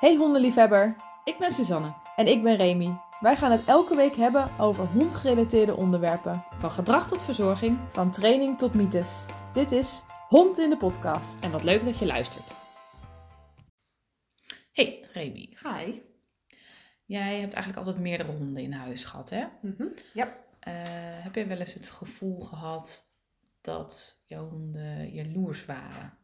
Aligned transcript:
Hey 0.00 0.16
hondenliefhebber, 0.16 0.96
Ik 1.24 1.38
ben 1.38 1.52
Suzanne. 1.52 1.94
en 2.16 2.26
ik 2.26 2.42
ben 2.42 2.56
Remy. 2.56 3.00
Wij 3.20 3.36
gaan 3.36 3.50
het 3.50 3.64
elke 3.64 3.96
week 3.96 4.14
hebben 4.14 4.58
over 4.58 4.86
hondgerelateerde 4.86 5.74
onderwerpen. 5.76 6.44
Van 6.58 6.70
gedrag 6.70 7.08
tot 7.08 7.22
verzorging. 7.22 7.78
Van 7.92 8.10
training 8.10 8.58
tot 8.58 8.74
mythes. 8.74 9.26
Dit 9.52 9.70
is 9.70 10.02
Hond 10.28 10.58
in 10.58 10.70
de 10.70 10.76
podcast. 10.76 11.42
En 11.44 11.50
wat 11.50 11.62
leuk 11.62 11.84
dat 11.84 11.98
je 11.98 12.06
luistert. 12.06 12.54
Hey 14.72 15.08
Remy, 15.12 15.56
Hi. 15.62 16.00
jij 17.04 17.40
hebt 17.40 17.52
eigenlijk 17.54 17.76
altijd 17.86 17.98
meerdere 18.04 18.32
honden 18.36 18.62
in 18.62 18.72
huis 18.72 19.04
gehad, 19.04 19.30
hè? 19.30 19.44
Ja. 20.12 20.36
Eh, 20.60 20.72
heb 21.22 21.34
jij 21.34 21.48
wel 21.48 21.58
eens 21.58 21.74
het 21.74 21.90
gevoel 21.90 22.40
gehad 22.40 23.12
dat 23.60 24.22
jouw 24.26 24.48
honden 24.48 25.12
jaloers 25.12 25.64
waren? 25.66 26.18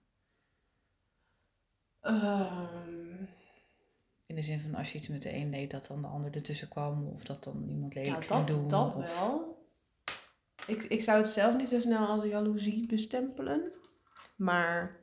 Ehm, 2.00 3.24
In 4.26 4.34
de 4.34 4.42
zin 4.42 4.60
van 4.60 4.74
als 4.74 4.92
je 4.92 4.98
iets 4.98 5.08
met 5.08 5.22
de 5.22 5.34
een 5.34 5.50
deed, 5.50 5.70
dat 5.70 5.86
dan 5.86 6.02
de 6.02 6.08
ander 6.08 6.34
ertussen 6.34 6.68
kwam. 6.68 7.06
Of 7.06 7.24
dat 7.24 7.44
dan 7.44 7.68
iemand 7.68 7.94
lelijk 7.94 8.28
nou, 8.28 8.44
ging 8.44 8.46
dat, 8.46 8.58
doen. 8.58 8.68
dat 8.68 8.96
of... 8.96 9.18
wel. 9.20 9.64
Ik, 10.66 10.84
ik 10.84 11.02
zou 11.02 11.18
het 11.18 11.28
zelf 11.28 11.56
niet 11.56 11.68
zo 11.68 11.80
snel 11.80 12.06
als 12.06 12.24
jaloezie 12.24 12.86
bestempelen. 12.86 13.72
Maar 14.36 14.96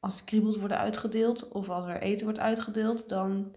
als 0.00 0.24
kriebels 0.24 0.56
worden 0.56 0.78
uitgedeeld 0.78 1.48
of 1.48 1.68
als 1.68 1.88
er 1.88 2.00
eten 2.00 2.24
wordt 2.24 2.38
uitgedeeld, 2.38 3.08
dan 3.08 3.54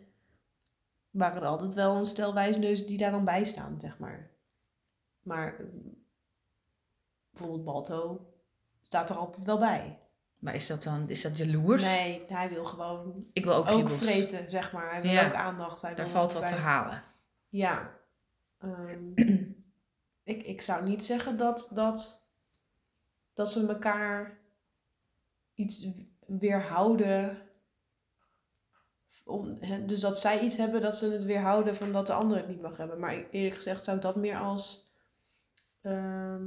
waren 1.09 1.41
er 1.41 1.47
altijd 1.47 1.73
wel 1.73 1.95
een 1.95 2.05
stel 2.05 2.33
wijsneuzen 2.33 2.85
die 2.85 2.97
daar 2.97 3.11
dan 3.11 3.25
bij 3.25 3.43
staan, 3.43 3.79
zeg 3.79 3.99
maar. 3.99 4.31
Maar 5.21 5.59
eh, 5.59 5.65
bijvoorbeeld 7.29 7.65
Balto 7.65 8.33
staat 8.81 9.09
er 9.09 9.15
altijd 9.15 9.45
wel 9.45 9.57
bij. 9.57 9.98
Maar 10.39 10.55
is 10.55 10.67
dat 10.67 10.83
dan 10.83 11.09
is 11.09 11.21
dat 11.21 11.37
jaloers? 11.37 11.83
Nee, 11.83 12.23
hij 12.27 12.49
wil 12.49 12.65
gewoon 12.65 13.25
Ik 13.33 13.43
wil 13.43 13.55
ook, 13.55 13.67
ook 13.67 13.89
vreten, 13.89 14.49
zeg 14.49 14.71
maar. 14.71 14.91
Hij 14.91 15.01
wil 15.01 15.11
Ja. 15.11 15.25
ook 15.27 15.33
aandacht. 15.33 15.81
Hij 15.81 15.95
Daar 15.95 16.09
valt 16.09 16.33
wat 16.33 16.47
te 16.47 16.55
halen. 16.55 17.03
Ja. 17.49 17.97
Ehm, 18.59 19.11
ik, 20.33 20.43
ik 20.43 20.61
zou 20.61 20.83
niet 20.83 21.05
zeggen 21.05 21.37
dat, 21.37 21.69
dat, 21.73 22.25
dat 23.33 23.51
ze 23.51 23.67
elkaar 23.67 24.37
iets 25.53 25.87
weerhouden. 26.27 27.37
Om, 29.25 29.59
dus 29.85 29.99
dat 29.99 30.19
zij 30.19 30.39
iets 30.39 30.57
hebben 30.57 30.81
dat 30.81 30.97
ze 30.97 31.11
het 31.11 31.23
weerhouden 31.23 31.75
van 31.75 31.91
dat 31.91 32.07
de 32.07 32.13
ander 32.13 32.37
het 32.37 32.47
niet 32.47 32.61
mag 32.61 32.77
hebben. 32.77 32.99
Maar 32.99 33.29
eerlijk 33.31 33.55
gezegd 33.55 33.83
zou 33.83 33.97
ik 33.97 34.03
dat 34.03 34.15
meer 34.15 34.37
als 34.37 34.87
ehm, 35.81 36.43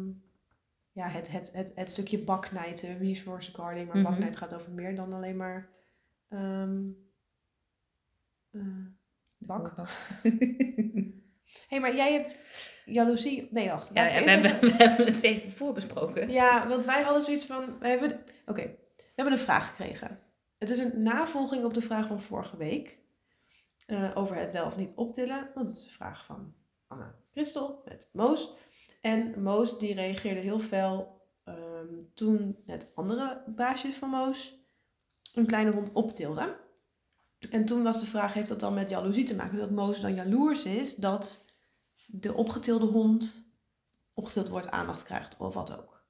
ja, 0.93 1.09
het, 1.09 1.31
het, 1.31 1.51
het, 1.53 1.73
het 1.75 1.91
stukje 1.91 2.19
baknijten, 2.19 2.99
resource 2.99 3.53
guarding. 3.55 3.93
Maar 3.93 4.03
baknijt 4.03 4.37
gaat 4.37 4.55
over 4.55 4.73
meer 4.73 4.95
dan 4.97 5.13
alleen 5.13 5.37
maar 5.37 5.69
ehm, 6.29 6.81
eh, 8.51 8.61
bak. 9.39 9.75
Hé, 9.77 10.31
hey, 11.69 11.81
maar 11.81 11.95
jij 11.97 12.13
hebt 12.13 12.39
jaloezie. 12.85 13.49
Nee, 13.51 13.69
wacht. 13.69 13.91
Ja, 13.95 14.05
we 14.05 14.11
hebben, 14.11 14.51
even- 14.51 14.61
we 14.69 14.85
hebben 14.85 15.07
het 15.07 15.23
even 15.23 15.53
voorbesproken. 15.53 16.31
Ja, 16.31 16.69
want 16.69 16.85
wij 16.85 17.03
hadden 17.03 17.23
zoiets 17.23 17.45
van. 17.47 17.79
We 17.79 17.89
hebben, 17.89 18.11
oké, 18.47 18.63
we 18.97 19.13
hebben 19.15 19.35
een 19.35 19.41
vraag 19.41 19.69
gekregen. 19.69 20.21
Het 20.59 20.71
is 20.71 20.79
een 20.79 21.03
navolging 21.03 21.65
op 21.65 21.75
de 21.75 21.81
vraag 21.83 22.07
van 22.07 22.21
vorige 22.21 22.57
week. 22.57 23.01
eh, 23.87 24.11
over 24.15 24.37
het 24.37 24.51
wel 24.53 24.67
of 24.67 24.77
niet 24.77 24.93
optillen. 24.95 25.51
Want 25.55 25.69
het 25.69 25.77
is 25.79 25.85
een 25.85 25.91
vraag 25.91 26.25
van 26.25 26.55
Anna 26.87 27.15
Christel 27.33 27.83
met 27.85 28.11
Moos. 28.13 28.53
En 29.03 29.43
Moos 29.43 29.79
die 29.79 29.95
reageerde 29.95 30.41
heel 30.41 30.61
fel 30.61 31.21
ehm, 31.45 31.87
toen 32.15 32.63
het 32.67 32.93
andere 32.95 33.43
baasje 33.47 33.93
van 33.93 34.09
Moos 34.09 34.61
een 35.35 35.47
kleine 35.47 35.73
hond 35.73 35.93
optilde. 35.93 36.61
En 37.51 37.65
toen 37.65 37.83
was 37.83 38.01
de 38.01 38.07
vraag, 38.07 38.33
heeft 38.33 38.49
dat 38.49 38.61
dan 38.61 38.75
met 38.75 38.91
jaloezie 38.91 39.25
te 39.25 39.35
maken? 39.35 39.59
Dat 39.59 39.71
Moos 39.71 40.01
dan 40.01 40.15
jaloers 40.15 40.65
is 40.65 40.95
dat 40.95 41.45
de 42.07 42.35
opgetilde 42.35 42.87
hond 42.87 43.51
opgetild 44.15 44.49
wordt, 44.49 44.71
aandacht 44.71 45.05
krijgt 45.05 45.37
of 45.37 45.55
wat 45.55 45.79
ook. 45.79 46.05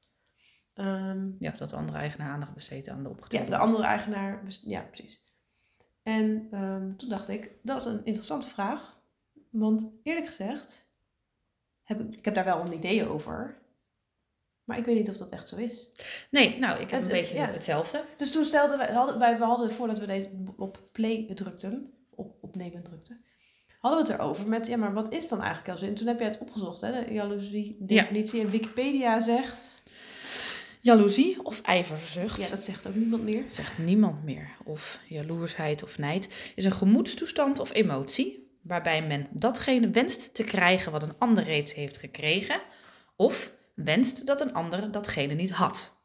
Ehm, 0.75 1.31
Ja, 1.39 1.51
of 1.51 1.57
dat 1.57 1.71
de 1.71 1.77
andere 1.77 1.99
eigenaar 1.99 2.31
aandacht 2.31 2.55
besteedt 2.55 2.89
aan 2.89 2.97
de 3.03 3.03
ja, 3.03 3.09
opgetilde 3.11 3.47
de 3.51 3.57
hond. 3.57 3.69
andere 3.69 3.87
eigenaar, 3.89 4.43
ja 4.63 4.83
precies. 4.83 5.23
En 6.03 6.49
ehm, 6.51 6.97
toen 6.97 7.09
dacht 7.09 7.29
ik, 7.29 7.51
dat 7.63 7.77
is 7.81 7.85
een 7.85 8.05
interessante 8.05 8.49
vraag. 8.49 9.01
Want 9.51 9.87
eerlijk 10.03 10.27
gezegd, 10.27 10.91
heb 11.85 12.01
ik, 12.01 12.17
ik 12.17 12.25
heb 12.25 12.35
daar 12.35 12.45
wel 12.45 12.61
een 12.61 12.73
idee 12.75 13.09
over. 13.09 13.61
Maar 14.65 14.79
ik 14.79 14.85
weet 14.85 14.97
niet 14.97 15.09
of 15.09 15.17
dat 15.17 15.31
echt 15.31 15.49
zo 15.49 15.57
is. 15.57 15.91
Nee, 16.31 16.59
nou, 16.59 16.81
ik 16.81 16.91
heb 16.91 17.01
Het- 17.03 17.11
een 17.13 17.19
beetje 17.21 17.35
ja. 17.35 17.51
hetzelfde. 17.51 18.03
Dus 18.17 18.31
toen 18.33 18.45
stelden 18.45 18.79
wij, 18.79 18.93
hadden 18.93 19.19
wij, 19.19 19.39
we 19.39 19.45
hadden 19.45 19.71
voordat 19.73 19.99
we 19.99 20.07
deze 20.07 20.31
op 20.57 20.83
play 20.93 21.31
drukten, 21.35 21.93
op 22.11 22.35
opnemen 22.41 22.83
drukten, 22.83 23.25
hadden 23.79 24.05
we 24.05 24.11
het 24.13 24.21
erover 24.21 24.49
met, 24.49 24.67
ja, 24.67 24.77
maar 24.77 24.93
wat 24.93 25.13
is 25.13 25.29
dan 25.29 25.39
eigenlijk 25.39 25.67
jaloezie? 25.67 25.89
En 25.89 25.95
toen 25.95 26.07
heb 26.07 26.19
jij 26.19 26.29
het 26.29 26.39
opgezocht, 26.39 26.81
hè, 26.81 27.05
de 27.05 27.13
jaloezie 27.13 27.77
definitie. 27.81 28.41
En 28.41 28.51
Wikipedia 28.51 29.21
zegt, 29.21 29.83
Jaloezie 30.81 31.45
of 31.45 31.61
ijverzucht. 31.63 32.43
ja, 32.43 32.49
dat 32.49 32.65
zegt 32.65 32.87
ook 32.87 32.95
niemand 32.95 33.23
meer. 33.23 33.45
zegt 33.49 33.79
niemand 33.79 34.25
meer. 34.25 34.51
Of 34.65 35.01
jaloersheid 35.09 35.83
of 35.83 35.99
nijd 35.99 36.53
is 36.55 36.65
een 36.65 36.73
gemoedstoestand 36.73 37.59
of 37.59 37.73
emotie 37.75 38.42
waarbij 38.63 39.07
men 39.07 39.27
datgene 39.31 39.91
wenst 39.91 40.35
te 40.35 40.45
krijgen 40.45 40.93
wat 40.93 41.03
een 41.03 41.19
ander 41.19 41.45
reeds 41.45 41.75
heeft 41.75 41.99
gekregen 41.99 42.61
of 43.17 43.53
wenst 43.75 44.27
dat 44.27 44.41
een 44.41 44.55
ander 44.55 44.93
datgene 44.93 45.35
niet 45.35 45.51
had. 45.51 46.01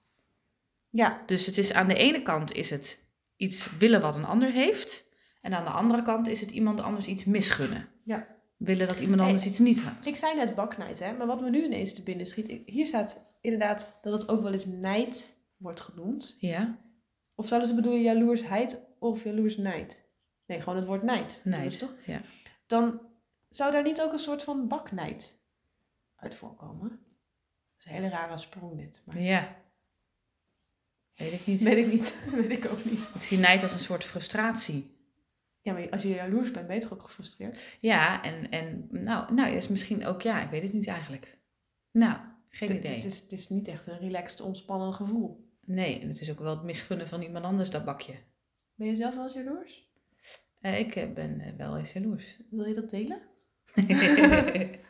Ja, 0.90 1.22
Dus 1.26 1.46
het 1.46 1.58
is 1.58 1.74
aan 1.74 1.88
de 1.88 1.96
ene 1.96 2.22
kant 2.22 2.54
is 2.54 2.70
het 2.70 3.06
iets 3.36 3.78
willen 3.78 4.02
wat 4.02 4.16
een 4.16 4.26
ander 4.26 4.52
heeft 4.52 5.10
en 5.42 5.54
aan 5.54 5.64
de 5.64 5.70
andere 5.70 6.02
kant 6.02 6.28
is 6.28 6.42
het 6.42 6.52
iemand 6.52 6.80
anders 6.82 7.08
iets 7.08 7.26
misgunnen. 7.26 7.88
Ja. 8.04 8.28
Willen 8.58 8.88
dat 8.88 9.00
iemand 9.00 9.20
Hey, 9.20 9.28
anders 9.30 9.46
iets 9.46 9.60
niet 9.60 9.82
had. 9.82 10.06
Ik 10.06 10.16
zei 10.16 10.36
net 10.36 10.56
baknijd, 10.56 11.00
hè? 11.00 11.14
maar 11.14 11.28
wat 11.28 11.42
me 11.42 11.50
nu 11.50 11.64
ineens 11.64 11.94
te 11.94 12.04
binnen 12.04 12.26
schiet. 12.26 12.62
Hier 12.66 12.86
staat 12.86 13.26
inderdaad 13.42 14.00
dat 14.02 14.14
het 14.14 14.30
ook 14.30 14.42
wel 14.42 14.54
eens 14.54 14.66
nijd 14.66 15.38
wordt 15.58 15.82
genoemd. 15.82 16.38
Ja, 16.40 16.78
Of 17.36 17.48
zouden 17.48 17.70
ze 17.70 17.76
bedoelen 17.76 18.02
jaloersheid 18.02 18.82
of 19.00 19.24
jaloersnijd? 19.24 20.06
Nee, 20.46 20.62
gewoon 20.62 20.78
het 20.78 20.88
woord 20.88 21.04
nijd. 21.04 21.42
Nijd. 21.44 21.80
toch? 21.80 21.94
Ja. 22.06 22.22
Dan 22.68 23.02
zou 23.50 23.72
daar 23.72 23.84
niet 23.84 24.02
ook 24.02 24.12
een 24.14 24.20
soort 24.20 24.44
van 24.44 24.68
baknijd 24.68 25.40
uit 26.16 26.36
voorkomen? 26.36 26.90
Dat 26.90 27.00
is 27.80 27.86
een 27.86 27.92
hele 27.92 28.10
rare 28.10 28.38
sprong 28.38 28.78
dit. 28.78 29.02
Maar... 29.06 29.20
ja. 29.20 29.56
Weet 31.14 31.32
ik 31.34 31.46
niet. 31.46 31.62
Weet 31.64 31.78
ik 31.78 31.92
niet. 31.94 32.16
Weet 32.48 32.52
ik 32.52 32.66
ook 32.72 32.86
niet. 32.86 33.10
Ik 33.16 33.22
zie 33.22 33.38
nijd 33.38 33.64
als 33.64 33.74
een 33.74 33.80
soort 33.80 34.04
frustratie. 34.04 34.96
Ja, 35.62 35.74
maar 35.74 35.90
als 35.90 36.02
je 36.02 36.08
jaloers 36.08 36.52
bent, 36.52 36.68
ben 36.68 36.76
je 36.76 36.82
toch 36.82 36.94
ook 36.94 37.02
gefrustreerd? 37.02 37.78
Ja, 37.80 38.24
en, 38.24 38.50
en 38.52 38.88
nou, 38.92 39.34
nou, 39.34 39.50
is 39.56 39.68
misschien 39.68 40.06
ook, 40.06 40.22
ja, 40.22 40.42
ik 40.42 40.50
weet 40.50 40.64
het 40.64 40.74
niet 40.74 40.88
eigenlijk. 40.88 41.38
Nou, 41.92 42.20
geen 42.50 42.70
Het- 42.70 42.78
idee. 42.78 42.96
Het 42.96 43.06
is, 43.06 43.20
het 43.20 43.32
is 43.32 43.50
niet 43.50 43.68
echt 43.68 43.88
een 43.88 43.98
relaxed, 44.00 44.42
ontspannen 44.42 44.94
gevoel. 44.94 45.46
Nee, 45.62 46.00
en 46.00 46.08
het 46.08 46.22
is 46.22 46.32
ook 46.32 46.40
wel 46.40 46.50
het 46.56 46.64
misgunnen 46.64 47.08
van 47.08 47.22
iemand 47.22 47.46
anders, 47.46 47.70
dat 47.70 47.86
bakje. 47.86 48.14
Ben 48.74 48.88
je 48.88 48.96
zelf 48.96 49.16
wel 49.16 49.24
eens 49.24 49.34
jaloers? 49.34 49.87
Eh, 50.60 50.80
ik 50.80 50.96
eh, 50.96 51.14
ben 51.14 51.42
eh, 51.42 51.52
wel 51.58 51.78
eens 51.78 51.94
jaloers. 51.94 52.38
Wil 52.50 52.66
je 52.66 52.74
dat 52.74 52.90
delen? 52.90 53.22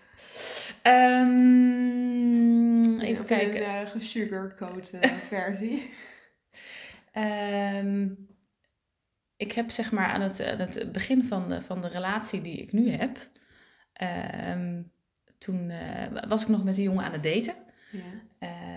Ehm, 0.82 2.20
even 3.00 3.26
kijken. 3.26 3.70
Een 3.70 3.84
uh, 3.84 3.90
gesugarcoat 3.90 4.92
versie. 5.30 5.94
Ehm, 7.12 8.10
ik 9.36 9.52
heb 9.52 9.70
zeg 9.70 9.92
maar 9.92 10.08
aan 10.08 10.22
het, 10.22 10.44
aan 10.44 10.60
het 10.60 10.92
begin 10.92 11.24
van 11.24 11.50
de, 11.50 11.62
van 11.62 11.82
de 11.82 11.88
relatie 11.88 12.42
die 12.42 12.58
ik 12.58 12.72
nu 12.72 12.90
heb, 12.90 13.30
ehm, 13.94 14.82
toen 15.38 15.72
was 16.28 16.42
ik 16.42 16.48
nog 16.48 16.64
met 16.64 16.76
die 16.76 16.84
jongen 16.84 17.04
aan 17.04 17.12
het 17.12 17.24
daten. 17.24 17.56
Ja. 17.92 18.02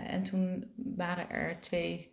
En 0.06 0.22
toen 0.22 0.72
waren 0.76 1.30
er 1.30 1.60
twee 1.60 2.10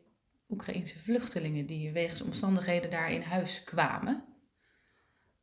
Oekraïense 0.49 0.99
vluchtelingen 0.99 1.65
die 1.65 1.91
wegens 1.91 2.21
omstandigheden 2.21 2.89
daar 2.89 3.11
in 3.11 3.21
huis 3.21 3.63
kwamen. 3.63 4.23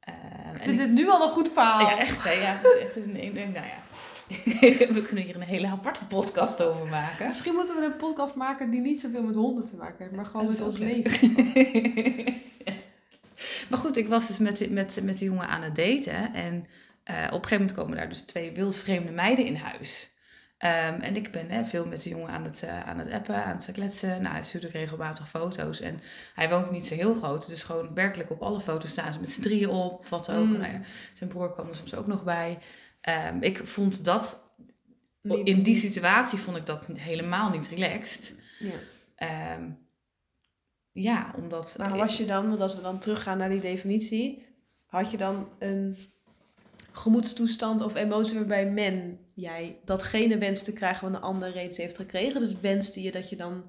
Eh, 0.05 0.15
Ik 0.55 0.63
vind 0.63 0.79
dit 0.79 0.91
nu 0.91 1.09
al 1.11 1.23
een 1.23 1.29
goed 1.29 1.51
verhaal. 1.53 1.81
ja, 1.81 1.99
echt 1.99 2.25
hè? 2.25 2.33
Ja, 2.33 2.57
het 2.59 2.65
is 2.65 2.83
echt 2.87 2.97
een, 2.97 3.25
een, 3.25 3.37
een- 3.37 3.53
nou 3.53 3.67
ja. 3.67 3.83
We 4.95 5.03
kunnen 5.07 5.25
hier 5.25 5.35
een 5.37 5.43
hele 5.43 5.67
aparte 5.67 6.05
podcast 6.07 6.63
over 6.63 6.87
maken. 6.87 7.27
Misschien 7.27 7.55
moeten 7.55 7.77
we 7.77 7.85
een 7.85 7.97
podcast 7.97 8.35
maken 8.35 8.71
die 8.71 8.81
niet 8.81 9.01
zoveel 9.01 9.23
met 9.23 9.35
honden 9.35 9.67
te 9.67 9.77
maken 9.77 9.97
heeft, 9.99 10.13
maar 10.13 10.27
gewoon 10.27 10.47
met 10.47 10.61
ons 10.63 10.79
leven. 10.79 11.33
Maar 13.71 13.79
goed, 13.79 13.97
ik 13.97 14.09
was 14.09 14.27
dus 14.27 14.39
met, 14.39 14.71
met, 14.71 14.99
met 15.03 15.19
die 15.19 15.29
jongen 15.29 15.49
aan 15.49 15.63
het 15.63 15.75
daten. 15.77 16.35
En 16.35 16.67
eh, 17.05 17.15
op 17.17 17.23
een 17.23 17.31
gegeven 17.33 17.57
moment 17.59 17.73
komen 17.73 17.97
daar 17.97 18.09
dus 18.09 18.21
twee 18.21 18.53
wildvreemde 18.53 19.11
meiden 19.13 19.45
in 19.45 19.57
huis. 19.57 20.11
Ehm, 20.65 21.01
en 21.01 21.17
ik 21.17 21.31
ben 21.31 21.51
hè, 21.51 21.65
veel 21.65 21.87
met 21.87 22.03
de 22.03 22.11
jongen 22.11 22.31
aan 22.31 22.45
het, 22.45 22.63
eh, 22.63 22.89
aan 22.89 22.99
het 22.99 23.11
appen, 23.11 23.45
aan 23.45 23.57
het 23.57 23.69
kletsen. 23.73 24.23
Nou, 24.23 24.35
hij 24.35 24.45
stuurt 24.45 24.67
ook 24.67 24.73
regelmatig 24.73 25.29
foto's. 25.29 25.81
En 25.81 26.01
hij 26.35 26.49
woont 26.49 26.71
niet 26.71 26.87
zo 26.87 26.95
heel 26.95 27.15
groot. 27.15 27.49
Dus 27.49 27.63
gewoon 27.63 27.95
werkelijk 27.95 28.31
op 28.31 28.43
alle 28.43 28.61
foto's 28.61 28.91
staan 28.91 29.13
ze 29.13 29.21
met 29.21 29.33
z'n 29.33 29.41
drieën 29.41 29.69
op. 29.69 30.07
Wat 30.07 30.31
ook. 30.31 30.45
Mm. 30.45 30.59
Nou 30.59 30.73
ja, 30.73 30.81
zijn 31.15 31.31
broer 31.31 31.53
kwam 31.53 31.69
er 31.69 31.77
soms 31.77 31.95
ook 31.95 32.07
nog 32.07 32.25
bij. 32.25 32.59
Ehm, 33.01 33.37
ik 33.41 33.67
vond 33.67 34.05
dat, 34.05 34.43
in 35.23 35.63
die 35.63 35.77
situatie 35.77 36.39
vond 36.39 36.57
ik 36.57 36.67
dat 36.67 36.87
helemaal 36.93 37.51
niet 37.51 37.69
relaxed. 37.69 38.35
Ja. 38.59 38.75
Ehm, 39.17 39.71
ja, 40.93 41.35
omdat... 41.37 41.75
Maar 41.79 41.97
was 41.97 42.17
je 42.17 42.27
dan, 42.27 42.49
want 42.49 42.61
als 42.61 42.75
we 42.75 42.83
dan 42.83 42.99
teruggaan 42.99 43.39
naar 43.39 43.51
die 43.51 43.61
definitie, 43.61 44.47
had 44.87 45.11
je 45.11 45.17
dan 45.17 45.49
een 45.59 45.97
gemoedstoestand 46.99 47.81
of 47.83 47.95
emotie 47.95 48.35
waarbij 48.35 48.71
men, 48.71 49.19
jij, 49.35 49.79
datgene 49.85 50.39
wenst 50.39 50.65
te 50.65 50.73
krijgen 50.73 51.07
wat 51.11 51.17
een 51.17 51.23
ander 51.27 51.51
reeds 51.53 51.77
heeft 51.77 51.97
gekregen? 51.97 52.41
Dus 52.41 52.55
wenste 52.61 53.03
je 53.03 53.13
dat 53.13 53.29
je 53.29 53.37
dan 53.37 53.65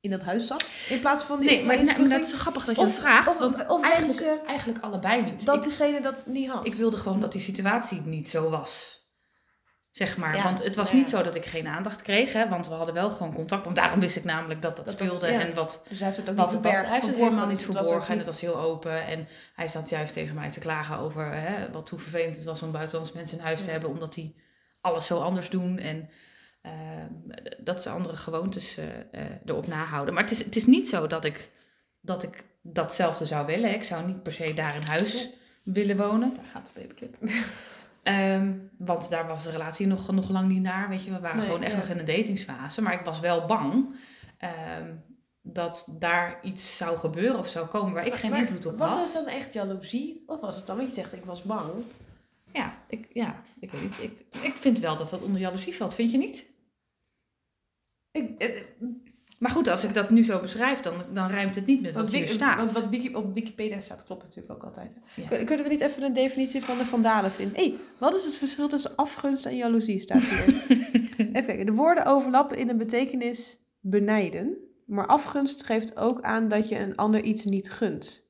in 0.00 0.10
dat 0.10 0.22
huis 0.22 0.46
zat? 0.46 0.64
In 0.88 1.00
plaats 1.00 1.24
van 1.24 1.40
die 1.40 1.48
Nee, 1.50 1.64
maar, 1.64 1.84
maar 1.84 2.08
dat 2.08 2.24
is 2.24 2.30
zo 2.30 2.36
grappig 2.36 2.64
dat 2.64 2.76
je 2.76 2.80
Of- 2.82 2.88
dat 2.88 2.98
vraagt. 2.98 3.28
of- 3.28 3.38
want 3.38 3.66
of 3.68 3.82
eigenlijk, 3.82 4.44
eigenlijk 4.46 4.84
allebei 4.84 5.22
niet. 5.22 5.44
dat 5.44 5.56
Ik, 5.56 5.62
diegene 5.62 6.00
dat 6.00 6.26
niet 6.26 6.48
had. 6.48 6.66
ik 6.66 6.74
wilde 6.74 6.96
gewoon 6.96 7.20
dat 7.20 7.32
die 7.32 7.40
situatie 7.40 8.00
niet 8.00 8.28
zo 8.28 8.50
was. 8.50 8.98
Zeg 9.90 10.16
maar. 10.16 10.36
Ja, 10.36 10.42
Want 10.42 10.64
het 10.64 10.76
was 10.76 10.90
ja, 10.90 10.96
niet 10.96 11.08
zo 11.08 11.22
dat 11.22 11.34
ik 11.34 11.44
geen 11.46 11.66
aandacht 11.66 12.02
kreeg. 12.02 12.32
Hè, 12.32 12.48
want 12.48 12.68
we 12.68 12.74
hadden 12.74 12.94
wel 12.94 13.10
gewoon 13.10 13.32
contact. 13.34 13.64
Want 13.64 13.76
daarom 13.76 14.00
wist 14.00 14.16
ik 14.16 14.24
namelijk 14.24 14.62
dat 14.62 14.76
dat, 14.76 14.86
Dat 14.86 14.98
was- 14.98 15.06
speelde. 15.08 15.32
ja. 15.34 15.40
en 15.40 15.54
wat, 15.54 15.84
dus 15.88 15.98
hij 15.98 16.06
heeft 16.06 16.20
het 16.20 16.30
ook 16.30 16.36
wat, 16.36 16.44
niet 16.44 16.54
wat, 16.54 16.62
verbergen. 16.62 16.88
hij 16.90 16.94
heeft 16.94 17.06
het 17.06 17.16
verborgen, 17.16 17.38
helemaal 17.38 17.56
niet 17.56 17.66
het 17.66 17.76
verborgen. 17.76 18.10
En 18.12 18.16
het 18.18 18.26
was 18.26 18.40
heel 18.40 18.58
open. 18.60 19.06
En 19.06 19.28
hij 19.54 19.68
zat 19.68 19.88
juist 19.88 20.12
tegen 20.12 20.34
mij 20.34 20.50
te 20.50 20.60
klagen 20.60 20.98
over 20.98 21.32
hè, 21.32 21.70
wat, 21.70 21.88
hoe 21.88 21.98
vervelend 21.98 22.36
het 22.36 22.44
was 22.44 22.62
om 22.62 22.72
buitenlandse 22.72 23.16
mensen 23.16 23.38
in 23.38 23.44
huis 23.44 23.64
te 23.64 23.70
hebben. 23.70 23.90
Omdat 23.90 24.14
die 24.14 24.34
alles 24.80 25.06
zo 25.06 25.20
anders 25.20 25.50
doen. 25.50 25.78
En 25.78 26.08
ehm, 26.62 27.12
dat 27.58 27.82
ze 27.82 27.90
andere 27.90 28.16
gewoontes 28.16 28.76
eh, 28.76 28.84
eh, 29.12 29.26
erop 29.44 29.66
nahouden. 29.66 30.14
Maar 30.14 30.22
het 30.22 30.32
is, 30.32 30.44
het 30.44 30.56
is 30.56 30.66
niet 30.66 30.88
zo 30.88 31.06
dat 31.06 31.24
ik, 31.24 31.50
dat 32.00 32.22
ik 32.22 32.44
datzelfde 32.62 33.24
zou 33.24 33.46
willen. 33.46 33.74
Ik 33.74 33.82
zou 33.82 34.06
niet 34.06 34.22
per 34.22 34.32
se 34.32 34.54
daar 34.54 34.74
in 34.76 34.82
huis 34.86 35.28
willen 35.62 35.96
wonen. 35.96 36.32
Daar 36.34 36.44
gaat 36.52 36.70
de 36.74 36.80
paperclip. 36.80 37.16
Ehm, 38.02 38.52
want 38.78 39.10
daar 39.10 39.28
was 39.28 39.44
de 39.44 39.50
relatie 39.50 39.86
nog, 39.86 40.10
nog 40.12 40.28
lang 40.28 40.48
niet 40.48 40.62
naar. 40.62 40.88
Weet 40.88 41.04
je, 41.04 41.10
we 41.12 41.20
waren 41.20 41.36
Nee, 41.36 41.46
gewoon 41.46 41.62
echt 41.62 41.72
ja. 41.72 41.78
nog 41.78 41.88
in 41.88 42.04
de 42.04 42.12
datingsfase. 42.16 42.82
Maar 42.82 42.92
ik 42.92 43.04
was 43.04 43.20
wel 43.20 43.46
bang 43.46 43.94
ehm, 44.38 44.94
dat 45.42 45.96
daar 45.98 46.38
iets 46.42 46.76
zou 46.76 46.98
gebeuren 46.98 47.38
of 47.38 47.48
zou 47.48 47.66
komen 47.66 47.92
waar 47.92 48.06
ik 48.06 48.14
geen 48.14 48.30
Maar 48.30 48.40
invloed 48.40 48.66
op 48.66 48.78
was 48.78 48.92
had. 48.92 49.02
het 49.02 49.12
dan 49.24 49.34
echt 49.34 49.52
jaloezie? 49.52 50.22
Of 50.26 50.40
was 50.40 50.56
het 50.56 50.66
dan, 50.66 50.76
want 50.76 50.88
je 50.88 50.94
zegt 50.94 51.12
ik 51.12 51.24
was 51.24 51.42
bang. 51.42 51.70
Ja, 52.52 52.78
ik, 52.88 53.08
ja, 53.12 53.42
ik 53.60 53.70
weet 53.70 53.82
niet. 53.82 54.02
Ik, 54.02 54.24
ik 54.42 54.54
vind 54.54 54.78
wel 54.78 54.96
dat 54.96 55.10
dat 55.10 55.22
onder 55.22 55.40
jaloezie 55.40 55.76
valt. 55.76 55.94
Vind 55.94 56.10
je 56.12 56.18
niet? 56.18 56.46
Ik, 58.10 58.38
eh, 58.40 58.62
Maar 59.40 59.50
goed, 59.50 59.68
als 59.68 59.84
ik 59.84 59.94
dat 59.94 60.10
nu 60.10 60.22
zo 60.22 60.40
beschrijf, 60.40 60.80
dan, 60.80 60.94
dan 61.12 61.28
rijmt 61.28 61.54
het 61.54 61.66
niet 61.66 61.82
met 61.82 61.94
wat 61.94 62.10
hier 62.10 62.20
Wiki- 62.20 62.32
staat. 62.32 62.56
want 62.56 62.72
wat 62.72 62.88
Wiki, 62.88 63.14
op 63.14 63.34
Wikipedia 63.34 63.80
staat, 63.80 64.04
klopt 64.04 64.22
natuurlijk 64.22 64.54
ook 64.54 64.62
altijd. 64.64 64.94
hè? 64.94 65.22
Ja. 65.22 65.28
Kun- 65.28 65.44
Kunnen 65.44 65.64
we 65.66 65.70
niet 65.72 65.80
even 65.80 66.02
een 66.02 66.12
definitie 66.12 66.62
van 66.64 66.78
de 66.78 66.84
vandalen 66.84 67.30
vinden? 67.30 67.56
Hé, 67.56 67.74
wat 67.98 68.14
is 68.14 68.24
het 68.24 68.34
verschil 68.34 68.68
tussen 68.68 68.96
afgunst 68.96 69.46
en 69.46 69.56
jaloezie, 69.56 69.98
staat 69.98 70.22
hier. 70.22 70.64
even 71.18 71.44
kijken, 71.46 71.66
de 71.66 71.72
woorden 71.72 72.04
overlappen 72.06 72.56
in 72.58 72.68
een 72.68 72.78
betekenis 72.78 73.58
benijden. 73.80 74.56
Maar 74.86 75.06
afgunst 75.06 75.64
geeft 75.64 75.96
ook 75.96 76.20
aan 76.20 76.48
dat 76.48 76.68
je 76.68 76.78
een 76.78 76.96
ander 76.96 77.22
iets 77.22 77.44
niet 77.44 77.70
gunt. 77.70 78.28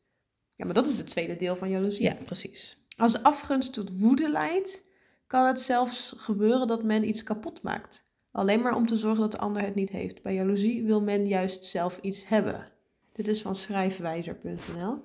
Ja, 0.55 0.65
maar 0.65 0.75
dat 0.75 0.87
is 0.87 0.99
het 0.99 1.07
tweede 1.07 1.37
deel 1.37 1.57
van 1.57 1.71
jaloezie. 1.71 2.03
Ja, 2.03 2.17
precies. 2.25 2.79
Als 2.97 3.23
afgunst 3.23 3.73
tot 3.73 3.99
woede 3.99 4.31
leidt, 4.31 4.85
kan 5.27 5.47
het 5.47 5.61
zelfs 5.61 6.15
gebeuren 6.17 6.67
dat 6.67 6.83
men 6.83 7.09
iets 7.09 7.23
kapot 7.23 7.63
maakt. 7.63 8.09
Alleen 8.33 8.61
maar 8.61 8.77
om 8.77 8.87
te 8.87 8.97
zorgen 8.97 9.21
dat 9.21 9.33
de 9.33 9.39
ander 9.39 9.63
het 9.63 9.75
niet 9.75 9.91
heeft. 9.91 10.23
Bij 10.23 10.35
jaloezie 10.35 10.85
wil 10.85 11.03
men 11.03 11.27
juist 11.27 11.65
zelf 11.65 11.99
iets 12.03 12.29
hebben. 12.29 12.67
Dit 13.13 13.29
is 13.29 13.43
van 13.43 13.55
schrijfwijzer.nl. 13.55 15.05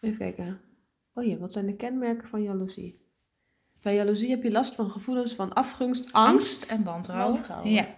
Even 0.00 0.18
kijken. 0.18 0.60
Oh 1.14 1.24
ja, 1.24 1.36
wat 1.36 1.52
zijn 1.52 1.66
de 1.66 1.76
kenmerken 1.76 2.28
van 2.28 2.42
jaloezie? 2.42 3.06
Bij 3.82 3.94
jaloezie 3.94 4.30
heb 4.30 4.42
je 4.42 4.50
last 4.50 4.74
van 4.74 4.90
gevoelens 4.90 5.34
van 5.34 5.52
afgunst, 5.52 6.12
angst. 6.12 6.70
en 6.70 6.84
wantrouwen. 6.84 7.34
Wantrouwen. 7.34 7.70
Ja. 7.70 7.94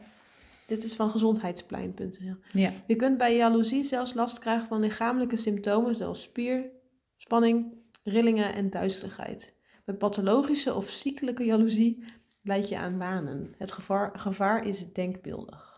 Dit 0.66 0.84
is 0.84 0.94
van 0.94 1.10
gezondheidsplein.nl. 1.10 2.36
ja. 2.52 2.72
Je 2.86 2.96
kunt 2.96 3.18
bij 3.18 3.36
jaloezie 3.36 3.82
zelfs 3.82 4.14
last 4.14 4.38
krijgen 4.38 4.66
van 4.66 4.80
lichamelijke 4.80 5.36
symptomen 5.36 5.94
zoals 5.94 6.22
spierspanning, 6.22 7.72
rillingen 8.04 8.54
en 8.54 8.70
duizeligheid. 8.70 9.54
Bij 9.84 9.94
pathologische 9.94 10.74
of 10.74 10.88
ziekelijke 10.88 11.44
jaloezie 11.44 12.04
leid 12.42 12.68
je 12.68 12.78
aan 12.78 12.98
wanen. 12.98 13.54
Het 13.58 13.72
gevaar, 13.72 14.10
gevaar 14.18 14.66
is 14.66 14.92
denkbeeldig. 14.92 15.70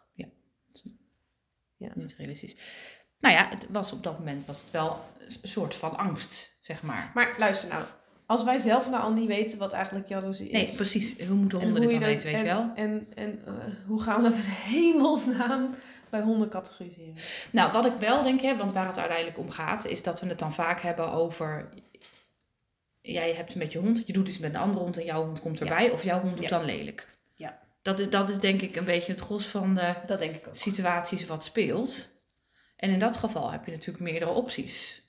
Niet 1.95 2.15
realistisch. 2.17 2.57
Nou 3.19 3.35
ja, 3.35 3.49
het 3.49 3.67
was 3.71 3.93
op 3.93 4.03
dat 4.03 4.19
moment 4.19 4.47
was 4.47 4.61
het 4.61 4.71
wel 4.71 5.05
een 5.19 5.49
soort 5.49 5.75
van 5.75 5.97
angst, 5.97 6.59
zeg 6.61 6.83
maar. 6.83 7.11
Maar 7.15 7.35
luister 7.39 7.69
nou, 7.69 7.85
als 8.27 8.45
wij 8.45 8.59
zelf 8.59 8.91
nou 8.91 9.03
al 9.03 9.13
niet 9.13 9.27
weten 9.27 9.59
wat 9.59 9.73
eigenlijk 9.73 10.09
jaloezie 10.09 10.49
is. 10.49 10.53
Nee, 10.53 10.77
precies. 10.77 11.27
Hoe 11.27 11.37
moeten 11.37 11.59
en 11.59 11.65
honden 11.65 11.83
dit 11.83 11.91
dan 11.91 12.01
weten, 12.01 12.27
weet 12.27 12.41
je 12.41 12.49
en, 12.49 12.57
wel? 12.57 12.71
En, 12.75 13.07
en 13.15 13.43
eh, 13.47 13.53
hoe 13.87 14.03
gaan 14.03 14.23
we 14.23 14.29
dat 14.29 14.39
in 14.39 14.51
hemelsnaam 14.75 15.75
bij 16.11 16.21
honden 16.21 16.49
categoriseren? 16.49 17.15
Nou, 17.51 17.73
wat 17.73 17.87
ik 17.87 17.95
wel 17.95 18.23
denk, 18.23 18.41
hè, 18.41 18.57
want 18.57 18.73
waar 18.73 18.87
het 18.87 18.99
uiteindelijk 18.99 19.39
om 19.39 19.51
gaat, 19.51 19.85
is 19.85 20.03
dat 20.03 20.21
we 20.21 20.27
het 20.27 20.39
dan 20.39 20.53
vaak 20.53 20.81
hebben 20.81 21.13
over. 21.13 21.69
Jij 23.03 23.35
hebt 23.35 23.55
met 23.55 23.73
je 23.73 23.79
hond, 23.79 24.03
je 24.07 24.13
doet 24.13 24.29
iets 24.29 24.39
met 24.39 24.55
een 24.55 24.61
andere 24.61 24.79
hond 24.81 24.97
en 24.97 25.05
jouw 25.05 25.25
hond 25.25 25.41
komt 25.41 25.61
erbij, 25.61 25.91
of 25.91 26.05
jouw 26.05 26.21
hond 26.21 26.37
doet 26.37 26.49
Ja. 26.49 26.57
dan 26.59 26.65
lelijk. 26.67 27.05
Ja. 27.35 27.59
Dat 27.83 27.99
is, 27.99 28.11
dat 28.11 28.29
is 28.29 28.39
denk 28.39 28.61
ik 28.63 28.77
een 28.77 28.85
beetje 28.85 29.13
het 29.13 29.21
gros 29.21 29.47
van 29.47 29.75
de 29.75 29.95
Dat 30.07 30.19
denk 30.19 30.35
ik 30.35 30.47
ook. 30.49 30.57
situaties 30.57 31.27
wat 31.27 31.45
speelt. 31.45 32.09
En 32.77 32.91
in 32.91 32.99
dat 32.99 33.17
geval 33.17 33.51
heb 33.51 33.65
je 33.65 33.71
natuurlijk 33.71 34.05
meerdere 34.05 34.31
opties. 34.31 35.01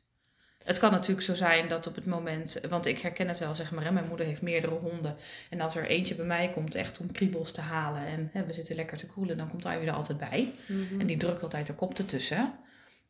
Het 0.63 0.79
kan 0.79 0.91
natuurlijk 0.91 1.21
zo 1.21 1.35
zijn 1.35 1.67
dat 1.67 1.87
op 1.87 1.95
het 1.95 2.05
moment, 2.05 2.59
want 2.69 2.85
ik 2.85 2.99
herken 2.99 3.27
het 3.27 3.39
wel, 3.39 3.55
zeg 3.55 3.71
maar, 3.71 3.83
hè, 3.83 3.91
mijn 3.91 4.07
moeder 4.07 4.25
heeft 4.25 4.41
meerdere 4.41 4.73
honden. 4.73 5.15
En 5.49 5.61
als 5.61 5.75
er 5.75 5.85
eentje 5.85 6.15
bij 6.15 6.25
mij 6.25 6.49
komt 6.49 6.75
echt 6.75 6.99
om 6.99 7.11
kriebels 7.11 7.51
te 7.51 7.61
halen 7.61 8.05
en 8.05 8.29
hè, 8.33 8.45
we 8.45 8.53
zitten 8.53 8.75
lekker 8.75 8.97
te 8.97 9.05
koelen, 9.07 9.37
dan 9.37 9.49
komt 9.49 9.65
Ivy 9.65 9.85
er 9.85 9.91
altijd 9.93 10.17
bij. 10.17 10.53
Mhm. 10.67 10.99
En 10.99 11.07
die 11.07 11.17
drukt 11.17 11.43
altijd 11.43 11.67
de 11.67 11.73
kop 11.73 11.97
ertussen. 11.97 12.53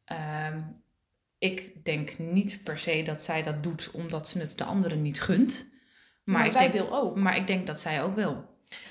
Ehm, 0.06 0.60
ik 1.44 1.86
denk 1.86 2.18
niet 2.18 2.60
per 2.64 2.78
se 2.78 3.04
dat 3.04 3.22
zij 3.22 3.44
dat 3.44 3.64
doet 3.64 3.92
omdat 3.94 4.28
ze 4.30 4.40
het 4.40 4.58
de 4.58 4.64
anderen 4.64 5.02
niet 5.02 5.22
gunt. 5.22 5.72
Maar, 6.24 6.36
Maar, 6.38 6.46
ik, 6.46 6.52
zij 6.52 6.72
denk, 6.72 6.74
wil 6.90 6.98
ook. 7.02 7.16
maar 7.18 7.38
ik 7.38 7.48
denk 7.48 7.68
dat 7.68 7.80
zij 7.80 8.04
ook 8.04 8.16
wil. 8.16 8.34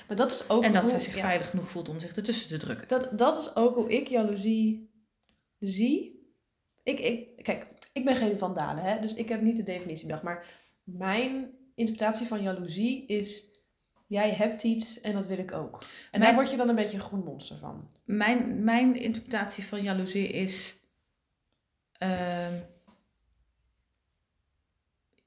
Maar 0.07 0.17
dat 0.17 0.31
is 0.31 0.49
ook 0.49 0.63
En 0.63 0.73
dat 0.73 0.81
hoe- 0.81 0.91
zij 0.91 0.99
zich 0.99 1.15
ja. 1.15 1.21
veilig 1.21 1.49
genoeg 1.49 1.69
voelt 1.69 1.89
om 1.89 1.99
zich 1.99 2.11
ertussen 2.15 2.47
te 2.47 2.57
drukken. 2.57 2.87
Dat, 2.87 3.17
dat 3.17 3.39
is 3.39 3.55
ook 3.55 3.75
hoe 3.75 3.91
ik 3.91 4.07
jaloezie 4.07 4.91
zie. 5.59 6.21
Ik, 6.83 6.99
ik, 6.99 7.43
kijk, 7.43 7.65
ik 7.93 8.05
ben 8.05 8.15
geen 8.15 8.37
vandalen, 8.37 8.83
hè, 8.83 8.99
dus 9.01 9.13
ik 9.13 9.29
heb 9.29 9.41
niet 9.41 9.55
de 9.55 9.63
definitie 9.63 10.05
bedacht. 10.05 10.23
Maar 10.23 10.45
mijn 10.83 11.49
interpretatie 11.75 12.27
van 12.27 12.41
jaloezie 12.41 13.05
is... 13.05 13.51
Jij 14.07 14.29
hebt 14.31 14.63
iets 14.63 15.01
en 15.01 15.13
dat 15.13 15.27
wil 15.27 15.37
ik 15.37 15.51
ook. 15.51 15.83
En 16.11 16.21
daar 16.21 16.33
word 16.33 16.51
je 16.51 16.57
dan 16.57 16.69
een 16.69 16.75
beetje 16.75 16.97
een 16.97 17.03
groen 17.03 17.23
monster 17.23 17.57
van. 17.57 17.89
Mijn, 18.05 18.63
mijn 18.63 18.95
interpretatie 18.95 19.63
van 19.63 19.83
jaloezie 19.83 20.27
is. 20.27 20.75
Ehm, 22.11 22.53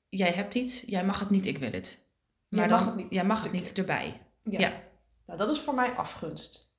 jij 0.08 0.30
hebt 0.32 0.54
iets, 0.54 0.80
jij 0.80 1.04
mag 1.04 1.20
het 1.20 1.30
niet, 1.30 1.46
ik 1.46 1.58
wil 1.58 1.70
het. 1.72 2.06
Maar 2.48 2.60
Jij 2.60 2.68
mag 2.68 2.78
dan, 2.78 2.88
het 2.88 2.96
niet, 2.96 3.12
Jij 3.12 3.24
mag 3.24 3.42
het 3.42 3.52
niet 3.52 3.78
erbij. 3.78 4.20
Ja. 4.42 4.58
Ja. 4.58 4.82
Nou, 5.26 5.38
dat 5.38 5.48
is 5.48 5.60
voor 5.60 5.74
mij 5.74 5.90
afgunst. 5.90 6.74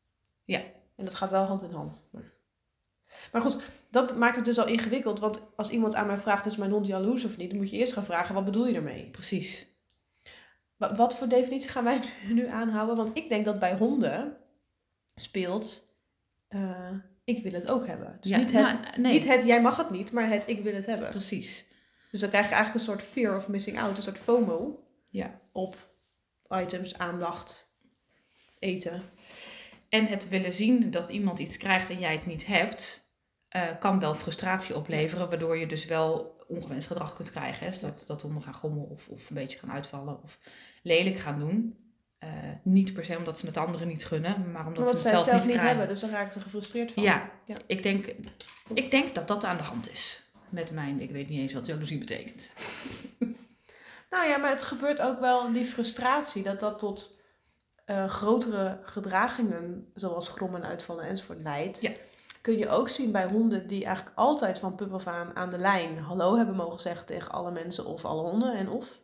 Ja. 0.45 0.59
En 0.95 1.05
dat 1.05 1.15
gaat 1.15 1.31
wel 1.31 1.43
hand 1.45 1.61
in 1.61 1.71
hand. 1.71 2.09
Maar 3.31 3.41
goed, 3.41 3.61
dat 3.89 4.17
maakt 4.17 4.35
het 4.35 4.45
dus 4.45 4.57
al 4.59 4.67
ingewikkeld. 4.67 5.19
Want 5.19 5.39
als 5.55 5.69
iemand 5.69 5.95
aan 5.95 6.07
mij 6.07 6.17
vraagt, 6.17 6.45
is 6.45 6.57
mijn 6.57 6.71
hond 6.71 6.87
jaloers 6.87 7.23
of 7.25 7.37
niet? 7.37 7.49
Dan 7.49 7.59
moet 7.59 7.69
je 7.69 7.77
eerst 7.77 7.93
gaan 7.93 8.03
vragen, 8.05 8.35
wat 8.35 8.45
bedoel 8.45 8.67
je 8.67 8.75
ermee? 8.75 9.09
Precies. 9.09 9.67
Wa- 10.75 10.95
Wat 10.95 11.15
voor 11.17 11.27
definitie 11.27 11.69
gaan 11.69 11.83
wij 11.83 12.01
nu 12.33 12.47
aanhouden? 12.47 12.95
Want 12.95 13.17
ik 13.17 13.29
denk 13.29 13.45
dat 13.45 13.59
bij 13.59 13.77
honden 13.77 14.37
speelt, 15.15 15.95
eh, 16.47 16.91
ik 17.27 17.43
wil 17.43 17.51
het 17.51 17.71
ook 17.71 17.87
hebben. 17.87 18.17
Dus 18.21 18.31
Ja, 18.31 18.37
niet, 18.37 18.51
het, 18.51 18.63
nou, 18.81 19.01
nee, 19.01 19.13
niet 19.13 19.27
het, 19.27 19.43
jij 19.43 19.61
mag 19.61 19.77
het 19.77 19.89
niet, 19.89 20.11
maar 20.11 20.29
het, 20.29 20.43
ik 20.47 20.59
wil 20.59 20.73
het 20.73 20.85
hebben. 20.85 21.09
precies. 21.09 21.65
Dus 22.11 22.19
dan 22.19 22.29
krijg 22.29 22.47
je 22.47 22.53
eigenlijk 22.53 22.85
een 22.85 22.91
soort 22.93 23.03
fear 23.11 23.35
of 23.35 23.47
missing 23.47 23.79
out, 23.79 23.97
een 23.97 24.03
soort 24.03 24.17
FOMO 24.19 24.83
Ja. 25.09 25.39
op 25.51 25.75
items, 26.49 26.97
aandacht, 26.97 27.73
eten. 28.59 29.01
En 29.89 30.05
het 30.05 30.29
willen 30.29 30.53
zien 30.53 30.91
dat 30.91 31.09
iemand 31.09 31.39
iets 31.39 31.57
krijgt 31.57 31.89
en 31.89 31.99
jij 31.99 32.11
het 32.11 32.25
niet 32.25 32.45
hebt, 32.45 33.11
eh, 33.49 33.79
kan 33.79 33.99
wel 33.99 34.15
frustratie 34.15 34.75
opleveren, 34.75 35.29
waardoor 35.29 35.57
je 35.57 35.67
dus 35.67 35.85
wel 35.85 36.35
ongewenst 36.47 36.87
gedrag 36.87 37.13
kunt 37.13 37.31
krijgen. 37.31 37.65
Hè? 37.65 37.71
Dus 37.71 37.79
dat, 37.79 38.03
dat 38.07 38.21
honden 38.21 38.43
gaan 38.43 38.53
gommelen 38.53 38.89
of, 38.89 39.07
of 39.07 39.29
een 39.29 39.35
beetje 39.35 39.59
gaan 39.59 39.71
uitvallen 39.71 40.23
of 40.23 40.39
lelijk 40.83 41.17
gaan 41.17 41.39
doen. 41.39 41.77
Eh, 42.19 42.29
niet 42.63 42.93
per 42.93 43.05
se 43.05 43.17
omdat 43.17 43.39
ze 43.39 43.45
het 43.45 43.57
anderen 43.57 43.87
niet 43.87 44.05
gunnen, 44.05 44.51
maar 44.51 44.67
omdat 44.67 44.83
Omdat 44.83 45.01
ze 45.01 45.07
het 45.07 45.23
zelf, 45.23 45.25
niet 45.25 45.33
niet 45.35 45.55
krijgen. 45.55 45.67
hebben, 45.67 45.87
dus 45.87 45.99
dan 45.99 46.09
raak 46.09 46.27
ik 46.27 46.35
er 46.35 46.41
gefrustreerd 46.41 46.91
van. 46.91 47.03
Ja, 47.03 47.29
Ja. 47.45 47.57
Ik, 47.67 47.83
denk, 47.83 48.13
ik 48.73 48.91
denk 48.91 49.15
dat 49.15 49.27
dat 49.27 49.43
aan 49.43 49.57
de 49.57 49.63
hand 49.63 49.91
is. 49.91 50.21
Met 50.49 50.71
mijn, 50.71 51.01
ik 51.01 51.11
weet 51.11 51.29
niet 51.29 51.39
eens 51.39 51.53
wat 51.53 51.65
jaloezie 51.65 51.97
betekent. 51.97 52.51
Nou 54.09 54.27
ja, 54.29 54.37
maar 54.37 54.49
het 54.49 54.63
gebeurt 54.63 55.01
ook 55.01 55.19
wel 55.19 55.51
die 55.51 55.65
frustratie 55.65 56.43
dat 56.43 56.59
dat 56.59 56.79
tot 56.79 57.19
eh, 57.85 58.07
grotere 58.09 58.79
gedragingen, 58.83 59.91
zoals 59.93 60.29
grommen, 60.29 60.63
uitvallen 60.63 61.05
enzovoort, 61.05 61.41
leidt. 61.41 61.81
Ja. 61.81 61.91
Kun 62.41 62.57
je 62.57 62.69
ook 62.69 62.89
zien 62.89 63.11
bij 63.11 63.25
honden 63.25 63.67
die 63.67 63.85
eigenlijk 63.85 64.17
altijd 64.17 64.59
van 64.59 64.75
pup 64.75 64.93
af 64.93 65.07
aan 65.07 65.35
aan 65.35 65.49
de 65.49 65.57
lijn 65.57 65.97
hallo 65.97 66.35
hebben 66.35 66.55
mogen 66.55 66.79
zeggen 66.79 67.05
tegen 67.05 67.31
alle 67.31 67.51
mensen 67.51 67.85
of 67.85 68.05
alle 68.05 68.21
honden 68.21 68.53
en 68.53 68.69
of. 68.69 68.99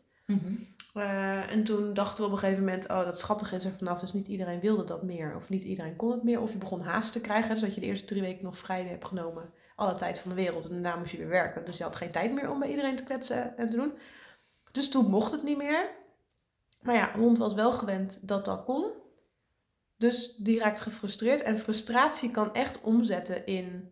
Eh, 0.93 1.22
en 1.53 1.63
toen 1.63 1.93
dachten 1.93 2.17
we 2.17 2.29
op 2.29 2.31
een 2.31 2.39
gegeven 2.39 2.63
moment, 2.63 2.89
oh 2.89 3.03
dat 3.03 3.19
schattig 3.19 3.53
is 3.53 3.65
er 3.65 3.71
vanaf, 3.77 3.99
dus 3.99 4.13
niet 4.13 4.27
iedereen 4.27 4.59
wilde 4.59 4.83
dat 4.83 5.03
meer. 5.03 5.35
Of 5.35 5.49
niet 5.49 5.63
iedereen 5.63 5.95
kon 5.95 6.11
het 6.11 6.23
meer. 6.23 6.41
Of 6.41 6.51
je 6.51 6.57
begon 6.57 6.81
haast 6.81 7.11
te 7.11 7.21
krijgen, 7.21 7.49
dus 7.49 7.61
dat 7.61 7.75
je 7.75 7.79
de 7.79 7.85
eerste 7.85 8.05
drie 8.05 8.21
weken 8.21 8.43
nog 8.43 8.57
vrij 8.57 8.83
hebt 8.85 9.05
genomen 9.05 9.53
alle 9.75 9.93
tijd 9.93 10.19
van 10.19 10.29
de 10.29 10.35
wereld. 10.35 10.65
En 10.65 10.71
daarna 10.71 10.95
moest 10.95 11.11
je 11.11 11.17
weer 11.17 11.27
werken. 11.27 11.65
Dus 11.65 11.77
je 11.77 11.83
had 11.83 11.95
geen 11.95 12.11
tijd 12.11 12.33
meer 12.33 12.51
om 12.51 12.59
bij 12.59 12.69
iedereen 12.69 12.95
te 12.95 13.03
kletsen 13.03 13.57
en 13.57 13.69
te 13.69 13.75
doen. 13.75 13.93
Dus 14.71 14.89
toen 14.89 15.09
mocht 15.09 15.31
het 15.31 15.43
niet 15.43 15.57
meer. 15.57 15.89
Maar 16.81 16.95
ja, 16.95 17.11
hond 17.15 17.37
was 17.37 17.53
wel 17.53 17.71
gewend 17.71 18.19
dat 18.21 18.45
dat 18.45 18.63
kon. 18.63 18.91
Dus 19.97 20.35
die 20.35 20.59
raakt 20.59 20.81
gefrustreerd. 20.81 21.41
En 21.41 21.59
frustratie 21.59 22.31
kan 22.31 22.53
echt 22.53 22.81
omzetten 22.81 23.45
in 23.45 23.91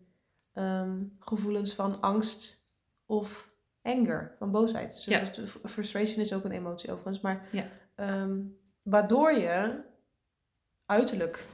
ehm, 0.53 1.03
gevoelens 1.19 1.73
van 1.73 2.01
angst 2.01 2.69
of 3.05 3.50
anger, 3.81 4.35
van 4.37 4.51
boosheid. 4.51 4.91
Dus 4.91 5.05
Ja. 5.05 5.19
dus 5.25 5.51
frustration 5.65 6.19
is 6.23 6.33
ook 6.33 6.43
een 6.43 6.51
emotie 6.51 6.91
overigens. 6.91 7.19
Maar 7.21 7.47
Ja. 7.51 7.65
ehm, 7.95 8.41
waardoor 8.81 9.31
je 9.33 9.81
uiterlijk, 10.85 11.47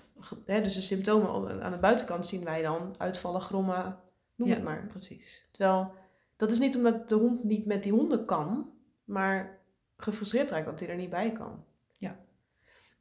hè, 0.46 0.62
dus 0.62 0.74
de 0.76 0.82
symptomen 0.82 1.62
aan 1.64 1.72
de 1.72 1.78
buitenkant 1.78 2.26
zien 2.26 2.44
wij 2.44 2.62
dan 2.62 2.96
uitvallen, 2.98 3.42
grommen, 3.42 4.00
noem 4.36 4.48
Ja. 4.48 4.54
het 4.56 4.64
maar. 4.64 4.88
Precies. 4.88 5.48
Terwijl 5.52 5.94
dat 6.36 6.52
is 6.52 6.60
niet 6.60 6.76
omdat 6.76 7.10
de 7.10 7.16
hond 7.16 7.44
niet 7.44 7.66
met 7.66 7.84
die 7.84 7.92
honden 7.92 8.26
kan, 8.26 8.74
maar 9.04 9.60
gefrustreerd 9.98 10.52
raakt 10.52 10.66
dat 10.66 10.80
hij 10.80 10.90
er 10.90 10.96
niet 10.96 11.10
bij 11.10 11.32
kan. 11.32 11.66
Ja. 11.98 12.20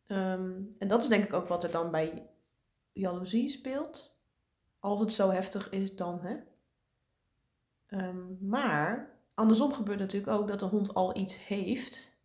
Ehm, 0.07 0.53
en 0.79 0.89
dat 0.89 1.03
is 1.03 1.09
denk 1.09 1.25
ik 1.25 1.33
ook 1.33 1.49
wat 1.49 1.65
er 1.65 1.71
dan 1.71 1.91
bij 1.91 2.27
jaloezie 2.93 3.49
speelt. 3.49 4.21
Als 4.79 5.01
het 5.01 5.13
zo 5.13 5.31
heftig 5.31 5.71
is 5.71 5.97
dan, 5.97 6.21
hè. 6.23 6.37
Ehm, 7.87 8.49
maar 8.49 9.15
andersom 9.37 9.73
gebeurt 9.73 9.99
natuurlijk 9.99 10.33
ook 10.33 10.49
dat 10.49 10.59
de 10.59 10.65
hond 10.67 10.95
al 10.95 11.17
iets 11.17 11.47
heeft 11.47 12.19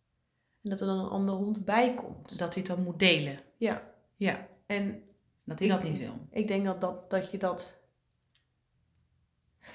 en 0.62 0.70
dat 0.70 0.80
er 0.80 0.86
dan 0.86 0.98
een 0.98 1.08
andere 1.10 1.36
hond 1.38 1.64
bij 1.64 1.94
komt. 1.94 2.38
Dat 2.38 2.54
hij 2.54 2.62
het 2.66 2.76
dan 2.76 2.84
moet 2.84 2.98
delen. 2.98 3.40
Ja. 3.56 3.82
Ja, 4.16 4.46
En 4.66 5.02
dat 5.44 5.58
hij 5.58 5.68
Ik- 5.68 5.74
dat 5.74 5.82
niet 5.82 5.98
wil. 5.98 6.14
ik 6.30 6.48
denk 6.48 6.64
dat, 6.64 6.80
dat, 6.80 7.10
dat 7.10 7.30
je 7.30 7.38
dat. 7.38 7.80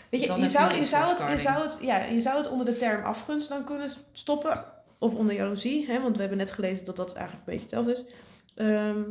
Weet 0.09 0.21
je, 0.23 0.33
je 0.33 0.47
zou, 0.49 0.73
je, 0.75 0.85
zou 0.85 1.09
het, 1.09 1.19
je, 1.31 1.39
zou 1.39 1.61
het, 1.63 1.77
ja, 1.81 2.03
je 2.03 2.21
zou 2.21 2.37
het 2.37 2.49
onder 2.49 2.65
de 2.65 2.75
term 2.75 3.03
afgunst 3.03 3.49
dan 3.49 3.63
kunnen 3.65 3.89
stoppen. 4.11 4.65
Of 4.99 5.15
onder 5.15 5.35
jaloezie, 5.35 5.85
hè, 5.87 6.01
want 6.01 6.13
we 6.15 6.19
hebben 6.19 6.37
net 6.37 6.51
gelezen 6.51 6.85
dat 6.85 6.95
dat 6.95 7.13
eigenlijk 7.13 7.47
een 7.47 7.53
beetje 7.57 7.77
hetzelfde 7.77 7.93
is. 7.93 8.13
Ehm, 8.55 9.03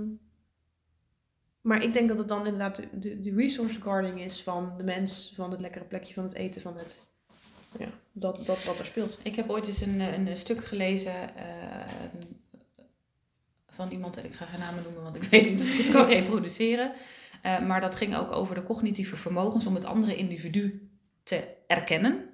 maar 1.61 1.83
ik 1.83 1.92
denk 1.92 2.09
dat 2.09 2.18
het 2.18 2.28
dan 2.28 2.45
inderdaad 2.47 2.76
de, 2.76 2.88
de, 2.99 3.21
de 3.21 3.35
resource 3.35 3.80
guarding 3.80 4.21
is 4.21 4.42
van 4.42 4.75
de 4.76 4.85
mens, 4.85 5.33
van 5.35 5.50
het 5.50 5.61
lekkere 5.61 5.85
plekje, 5.85 6.14
van 6.14 6.23
het 6.23 6.35
eten, 6.35 6.61
van 6.61 6.78
het. 6.78 7.06
Ja, 7.78 7.88
dat, 8.18 8.46
dat 8.46 8.64
wat 8.64 8.78
er 8.78 8.85
speelt. 8.85 9.18
Ik 9.23 9.37
heb 9.37 9.50
ooit 9.50 9.66
eens 9.66 9.80
een, 9.80 10.00
een, 10.00 10.26
een 10.26 10.37
stuk 10.37 10.64
gelezen 10.64 11.37
eh, 11.37 11.44
van 13.68 13.90
iemand, 13.90 14.16
en 14.16 14.25
ik 14.25 14.35
ga 14.35 14.44
geen 14.44 14.61
namen 14.61 14.82
noemen, 14.82 15.02
want 15.02 15.16
ik 15.16 15.23
weet 15.30 15.50
niet 15.50 15.61
of 15.61 15.68
ik 15.73 15.78
het 15.78 15.90
kan 15.90 16.06
reproduceren. 16.06 16.92
Eh, 17.42 17.61
maar 17.66 17.80
dat 17.80 17.96
ging 17.96 18.16
ook 18.16 18.32
over 18.32 18.54
de 18.54 18.62
cognitieve 18.62 19.16
vermogens 19.16 19.66
om 19.66 19.75
het 19.75 19.85
andere 19.85 20.16
individu 20.16 20.90
te 21.23 21.44
erkennen 21.66 22.25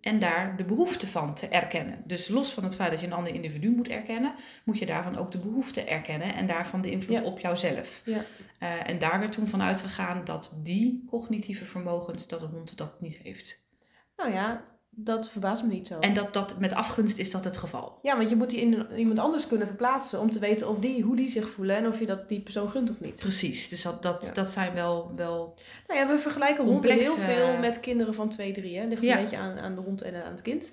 en 0.00 0.18
daar 0.18 0.56
de 0.56 0.64
behoefte 0.64 1.06
van 1.06 1.34
te 1.34 1.48
erkennen. 1.48 2.02
Dus 2.04 2.28
los 2.28 2.52
van 2.52 2.64
het 2.64 2.74
feit 2.74 2.90
dat 2.90 3.00
je 3.00 3.06
een 3.06 3.12
ander 3.12 3.34
individu 3.34 3.70
moet 3.70 3.88
erkennen, 3.88 4.34
moet 4.64 4.78
je 4.78 4.86
daarvan 4.86 5.16
ook 5.16 5.30
de 5.30 5.38
behoefte 5.38 5.80
erkennen 5.84 6.34
en 6.34 6.46
daarvan 6.46 6.80
de 6.80 6.90
invloed 6.90 7.18
Ja. 7.18 7.22
op 7.24 7.38
jouzelf. 7.38 8.02
Ja. 8.04 8.24
Eh, 8.58 8.88
en 8.90 8.98
daar 8.98 9.18
werd 9.20 9.32
toen 9.32 9.48
van 9.48 9.62
uitgegaan 9.62 10.24
dat 10.24 10.52
die 10.62 11.04
cognitieve 11.08 11.64
vermogens, 11.64 12.28
dat 12.28 12.40
de 12.40 12.46
hond 12.46 12.76
dat 12.76 13.00
niet 13.00 13.18
heeft. 13.22 13.68
Nou 14.16 14.32
ja, 14.32 14.64
dat 14.90 15.30
verbaast 15.30 15.62
me 15.62 15.68
niet 15.68 15.86
zo. 15.86 15.98
En 15.98 16.12
dat, 16.14 16.32
dat 16.34 16.58
met 16.58 16.72
afgunst 16.72 17.18
is 17.18 17.30
dat 17.30 17.44
het 17.44 17.56
geval. 17.56 17.98
Ja, 18.02 18.16
want 18.16 18.28
je 18.28 18.36
moet 18.36 18.50
die 18.50 18.60
in 18.60 18.86
iemand 18.96 19.18
anders 19.18 19.46
kunnen 19.46 19.66
verplaatsen 19.66 20.20
om 20.20 20.30
te 20.30 20.38
weten 20.38 20.68
of 20.68 20.78
die, 20.78 21.02
hoe 21.02 21.16
die 21.16 21.30
zich 21.30 21.50
voelen 21.50 21.76
en 21.76 21.86
of 21.86 21.98
je 21.98 22.06
dat 22.06 22.28
die 22.28 22.40
persoon 22.40 22.70
gunt 22.70 22.90
of 22.90 23.00
niet. 23.00 23.14
Precies, 23.14 23.68
dus 23.68 23.82
dat, 23.82 24.02
dat, 24.02 24.24
Ja. 24.26 24.32
dat 24.32 24.50
zijn 24.50 24.74
wel, 24.74 25.10
wel 25.16 25.58
Nou 25.86 26.00
ja, 26.00 26.08
we 26.08 26.18
vergelijken 26.18 26.64
honden 26.64 26.82
Complexe- 26.90 27.20
heel 27.20 27.34
veel 27.34 27.56
met 27.58 27.80
kinderen 27.80 28.14
van 28.14 28.28
2, 28.28 28.52
3. 28.52 28.76
Hè. 28.78 28.86
Ligt 28.86 29.02
Ja. 29.02 29.16
een 29.16 29.22
beetje 29.22 29.36
aan, 29.38 29.58
aan 29.58 29.74
de 29.74 29.80
hond 29.80 30.02
en 30.02 30.24
aan 30.24 30.32
het 30.32 30.42
kind. 30.42 30.72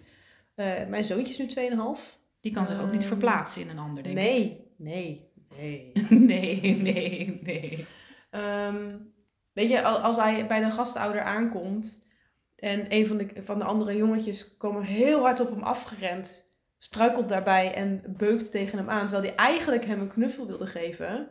Eh, 0.56 0.66
mijn 0.90 1.04
zoontje 1.04 1.32
is 1.34 1.38
nu 1.38 1.46
2,5. 1.48 2.18
die 2.40 2.52
kan 2.52 2.68
zich 2.68 2.82
ook 2.82 2.92
niet 2.92 3.00
Ehm, 3.00 3.08
verplaatsen 3.08 3.62
in 3.62 3.70
een 3.70 3.80
ander, 3.80 4.04
denk 4.04 4.16
Nee, 4.16 4.66
nee, 4.78 5.30
nee. 5.58 5.92
ik. 5.94 6.10
Nee, 6.34 6.62
nee, 6.78 7.40
nee. 7.44 7.86
Ehm, 8.30 8.96
weet 9.54 9.70
je, 9.70 9.84
al- 9.84 9.98
als 9.98 10.16
hij 10.16 10.48
bij 10.48 10.60
de 10.64 10.72
gastouder 10.72 11.22
aankomt 11.22 12.00
en 12.58 12.86
een 12.90 13.08
van 13.08 13.18
de, 13.18 13.28
van 13.44 13.60
de 13.60 13.66
andere 13.66 13.96
jongetjes 13.96 14.58
komen 14.58 14.82
heel 14.84 15.20
hard 15.20 15.40
op 15.40 15.50
hem 15.50 15.64
afgerend, 15.64 16.46
struikelt 16.78 17.30
daarbij 17.30 17.74
en 17.74 18.04
beukt 18.18 18.52
tegen 18.52 18.78
hem 18.78 18.90
aan, 18.90 19.08
terwijl 19.08 19.28
hij 19.28 19.36
eigenlijk 19.46 19.86
hem 19.86 20.00
een 20.02 20.08
knuffel 20.08 20.48
wilde 20.48 20.66
geven, 20.68 21.28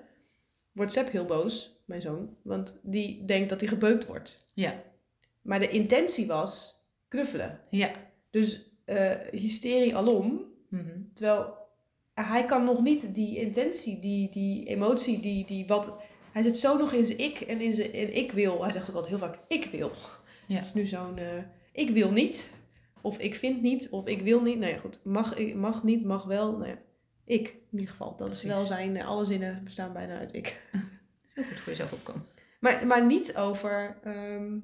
wordt 0.73 0.93
Sepp 0.93 1.11
heel 1.11 1.25
boos, 1.25 1.81
mijn 1.85 2.01
zoon, 2.01 2.37
want 2.43 2.81
die 2.83 3.25
denkt 3.25 3.49
dat 3.49 3.61
hij 3.61 3.69
gebeukt 3.69 4.07
wordt. 4.07 4.45
Ja, 4.55 4.75
Maar 5.43 5.59
de 5.61 5.69
intentie 5.69 6.27
was 6.27 6.75
knuffelen. 7.09 7.61
ja. 7.71 7.91
Dus 8.31 8.61
eh, 8.85 9.11
hysterie 9.31 9.97
alom, 9.97 10.55
Mhm. 10.69 10.99
terwijl 11.15 11.55
hij 12.15 12.45
kan 12.45 12.65
nog 12.65 12.83
niet 12.83 13.15
die 13.15 13.37
intentie, 13.41 13.99
die, 14.01 14.31
die 14.31 14.67
emotie, 14.67 15.21
die, 15.21 15.47
die 15.47 15.67
wat... 15.67 15.97
Hij 16.33 16.43
zit 16.43 16.59
zo 16.59 16.79
nog 16.79 16.93
in 16.93 17.05
zijn 17.07 17.19
ik 17.19 17.41
en 17.41 17.61
in 17.61 17.73
zijn 17.73 17.93
in 17.93 18.15
ik 18.15 18.33
wil. 18.33 18.63
Hij 18.63 18.73
zegt 18.73 18.89
ook 18.89 18.95
altijd 18.95 19.19
heel 19.19 19.27
vaak 19.29 19.39
ik 19.49 19.65
wil. 19.65 19.91
Ja. 20.47 20.55
Het 20.55 20.65
is 20.65 20.75
nu 20.75 20.87
zo'n 20.87 21.19
eh, 21.19 21.43
ik 21.73 21.91
wil 21.91 22.11
niet. 22.11 22.51
Of 23.01 23.19
ik 23.19 23.35
vind 23.35 23.63
niet. 23.63 23.89
Of 23.91 24.07
ik 24.07 24.23
wil 24.23 24.43
niet. 24.43 24.59
Nou 24.59 24.73
ja, 24.73 24.79
goed. 24.79 24.99
Mag, 25.05 25.55
mag 25.55 25.83
niet, 25.85 26.05
mag 26.05 26.25
wel. 26.25 26.53
Nou 26.57 26.69
ja, 26.69 26.79
ik 27.25 27.49
in 27.49 27.79
ieder 27.79 27.89
geval. 27.89 28.17
Dat 28.17 28.27
Precies. 28.27 28.45
is 28.45 28.51
wel 28.57 28.65
zijn... 28.65 28.97
eh, 28.97 29.07
alle 29.07 29.25
zinnen 29.25 29.61
bestaan 29.65 29.93
bijna 29.93 30.19
uit 30.19 30.35
ik. 30.35 30.61
is 30.73 30.81
heel 31.35 31.45
goed 31.45 31.59
voor 31.59 31.69
jezelf 31.73 31.93
opkomen. 31.93 32.27
Maar, 32.61 32.87
maar 32.87 33.07
niet 33.07 33.37
over 33.37 33.97
ehm, 34.03 34.59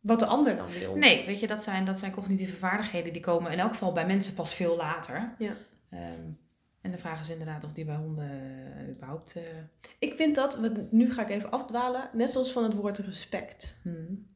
wat 0.00 0.18
de 0.18 0.26
ander 0.26 0.56
dan 0.56 0.70
wil. 0.78 0.96
Nee, 0.96 1.26
weet 1.26 1.40
je, 1.40 1.46
dat 1.46 1.62
zijn, 1.62 1.84
dat 1.84 1.98
zijn 1.98 2.12
cognitieve 2.12 2.56
vaardigheden 2.56 3.12
die 3.12 3.22
komen 3.22 3.52
in 3.52 3.58
elk 3.58 3.70
geval 3.70 3.92
bij 3.92 4.06
mensen 4.06 4.34
pas 4.34 4.54
veel 4.54 4.76
later. 4.76 5.34
Ja. 5.38 5.56
Ehm, 5.90 6.20
en 6.80 6.90
de 6.90 6.98
vraag 6.98 7.20
is 7.20 7.30
inderdaad 7.30 7.64
of 7.64 7.72
die 7.72 7.84
bij 7.84 7.94
honden 7.96 8.30
eh, 8.30 8.88
überhaupt... 8.94 9.36
Ik 9.98 10.14
vind 10.14 10.34
dat, 10.34 10.58
nu 10.90 11.12
ga 11.12 11.22
ik 11.22 11.28
even 11.28 11.50
afdwalen, 11.50 12.10
net 12.12 12.30
zoals 12.30 12.52
van 12.52 12.62
het 12.62 12.74
woord 12.74 12.98
respect. 12.98 13.78
hmm. 13.82 14.26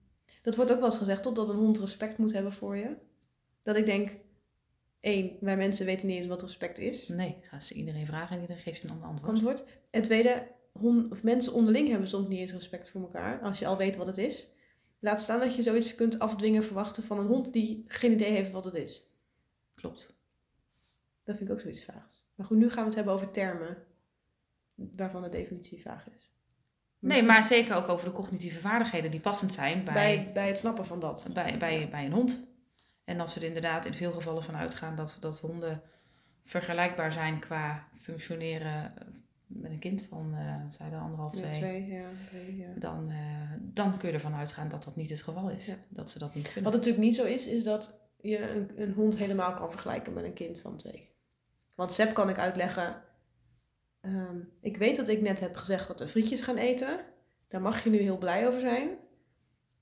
Dat 0.43 0.57
wordt 0.57 0.73
ook 0.73 0.81
wel 0.81 0.89
eens 0.89 0.99
gezegd, 0.99 1.23
toch, 1.23 1.35
dat 1.35 1.49
een 1.49 1.57
hond 1.57 1.79
respect 1.79 2.19
moet 2.19 2.33
hebben 2.33 2.53
voor 2.53 2.77
je. 2.77 2.97
Dat 3.63 3.77
ik 3.77 3.87
denk, 3.87 4.17
één, 5.01 5.37
wij 5.41 5.57
mensen 5.57 5.87
weten 5.87 6.07
niet 6.07 6.17
eens 6.17 6.27
wat 6.27 6.43
respect 6.43 6.79
is. 6.79 7.09
Nee, 7.09 7.37
ga 7.43 7.61
ze 7.61 7.75
iedereen 7.75 8.07
vragen 8.07 8.35
en 8.37 8.41
iedereen 8.41 8.63
geeft 8.63 8.81
je 8.81 8.89
een 8.89 9.03
ander 9.03 9.09
antwoord. 9.09 9.33
Antwoord. 9.33 9.67
En 9.91 10.03
tweede, 10.03 10.47
hon, 10.73 11.11
of 11.11 11.23
mensen 11.23 11.53
onderling 11.53 11.89
hebben 11.89 12.09
soms 12.09 12.29
niet 12.29 12.39
eens 12.39 12.53
respect 12.53 12.91
voor 12.91 13.01
elkaar, 13.01 13.41
als 13.41 13.59
je 13.59 13.67
al 13.67 13.77
weet 13.77 13.97
wat 13.97 14.07
het 14.07 14.19
is. 14.19 14.49
Laat 15.01 15.21
staan 15.21 15.41
dat 15.41 15.55
je 15.55 15.63
zoiets 15.63 15.95
kunt 15.95 16.19
afdwingen 16.19 16.65
verwachten 16.65 17.03
van 17.03 17.19
een 17.19 17.27
hond 17.27 17.53
die 17.53 17.85
geen 17.87 18.13
idee 18.13 18.31
heeft 18.31 18.51
wat 18.51 18.65
het 18.65 18.75
is. 18.75 19.07
Klopt. 19.75 20.17
Dat 21.25 21.37
vind 21.37 21.49
ik 21.49 21.55
ook 21.55 21.61
zoiets 21.61 21.85
vaags. 21.85 22.27
Maar 22.35 22.47
goed, 22.47 22.57
nu 22.57 22.71
gaan 22.71 22.83
we 22.83 22.87
het 22.87 22.95
hebben 22.95 23.15
over 23.15 23.31
termen 23.31 23.87
waarvan 24.75 25.23
de 25.23 25.29
definitie 25.29 25.83
vaag 25.83 26.09
is. 26.17 26.33
Nee, 26.99 27.23
maar 27.23 27.45
zeker 27.45 27.77
ook 27.77 27.89
over 27.89 28.07
de 28.07 28.13
cognitieve 28.15 28.61
vaardigheden 28.61 29.11
die 29.11 29.21
passend 29.21 29.53
zijn 29.53 29.85
bij, 29.85 29.95
bij, 29.95 30.31
bij 30.33 30.49
het 30.49 30.59
snappen 30.59 30.87
van 30.87 31.01
dat. 31.01 31.27
bij, 31.33 31.59
bij, 31.59 31.89
bij 31.91 32.05
een 32.05 32.13
hond. 32.13 32.47
En 33.05 33.21
als 33.21 33.35
we 33.35 33.41
er 33.41 33.47
inderdaad 33.47 33.87
in 33.87 33.95
veel 33.95 34.13
gevallen 34.13 34.43
van 34.43 34.57
uitgaan 34.57 34.97
dat, 34.97 35.17
dat 35.21 35.41
honden 35.41 35.83
vergelijkbaar 36.45 37.13
zijn 37.13 37.39
qua 37.39 37.89
functioneren 37.95 38.93
met 39.47 39.71
een 39.71 39.79
kind 39.79 40.03
van, 40.03 40.35
eh 40.35 40.63
wat 40.63 40.75
zei 40.75 40.91
de 40.91 40.97
anderhalf, 40.97 41.35
Ja, 41.35 41.41
twee, 41.41 41.53
twee, 41.53 41.87
ja, 41.87 42.09
drie, 42.31 42.57
ja. 42.57 42.69
dan, 42.79 43.11
eh, 43.11 43.17
dan 43.61 43.99
kun 43.99 44.09
je 44.09 44.15
ervan 44.15 44.35
uitgaan 44.35 44.69
dat 44.69 44.85
dat 44.85 44.97
niet 44.97 45.11
het 45.11 45.23
geval 45.23 45.49
is. 45.51 45.75
Dat 45.89 46.11
ze 46.11 46.19
dat 46.19 46.35
niet 46.35 46.53
kunnen. 46.53 46.65
Wat 46.65 46.73
natuurlijk 46.73 47.05
niet 47.05 47.15
zo 47.15 47.25
is, 47.25 47.47
is 47.47 47.65
dat 47.65 47.99
je 48.21 48.51
een, 48.51 48.71
een 48.77 48.93
hond 48.93 49.17
helemaal 49.17 49.55
kan 49.55 49.71
vergelijken 49.71 50.13
met 50.13 50.25
een 50.25 50.33
kind 50.33 50.61
van 50.61 50.77
twee. 50.77 51.09
Want 51.75 51.93
Seb 51.93 52.15
kan 52.15 52.29
ik 52.29 52.39
uitleggen. 52.39 53.03
Ehm, 54.01 54.37
ik 54.61 54.77
weet 54.77 54.97
dat 54.97 55.09
ik 55.09 55.21
net 55.21 55.41
heb 55.41 55.57
gezegd 55.57 55.89
dat 55.89 56.01
we 56.01 56.09
frietjes 56.09 56.43
gaan 56.43 56.57
eten. 56.57 57.01
Daar 57.49 57.61
mag 57.63 57.85
je 57.85 57.91
nu 57.91 57.99
heel 57.99 58.19
blij 58.19 58.49
over 58.49 58.61
zijn. 58.61 58.89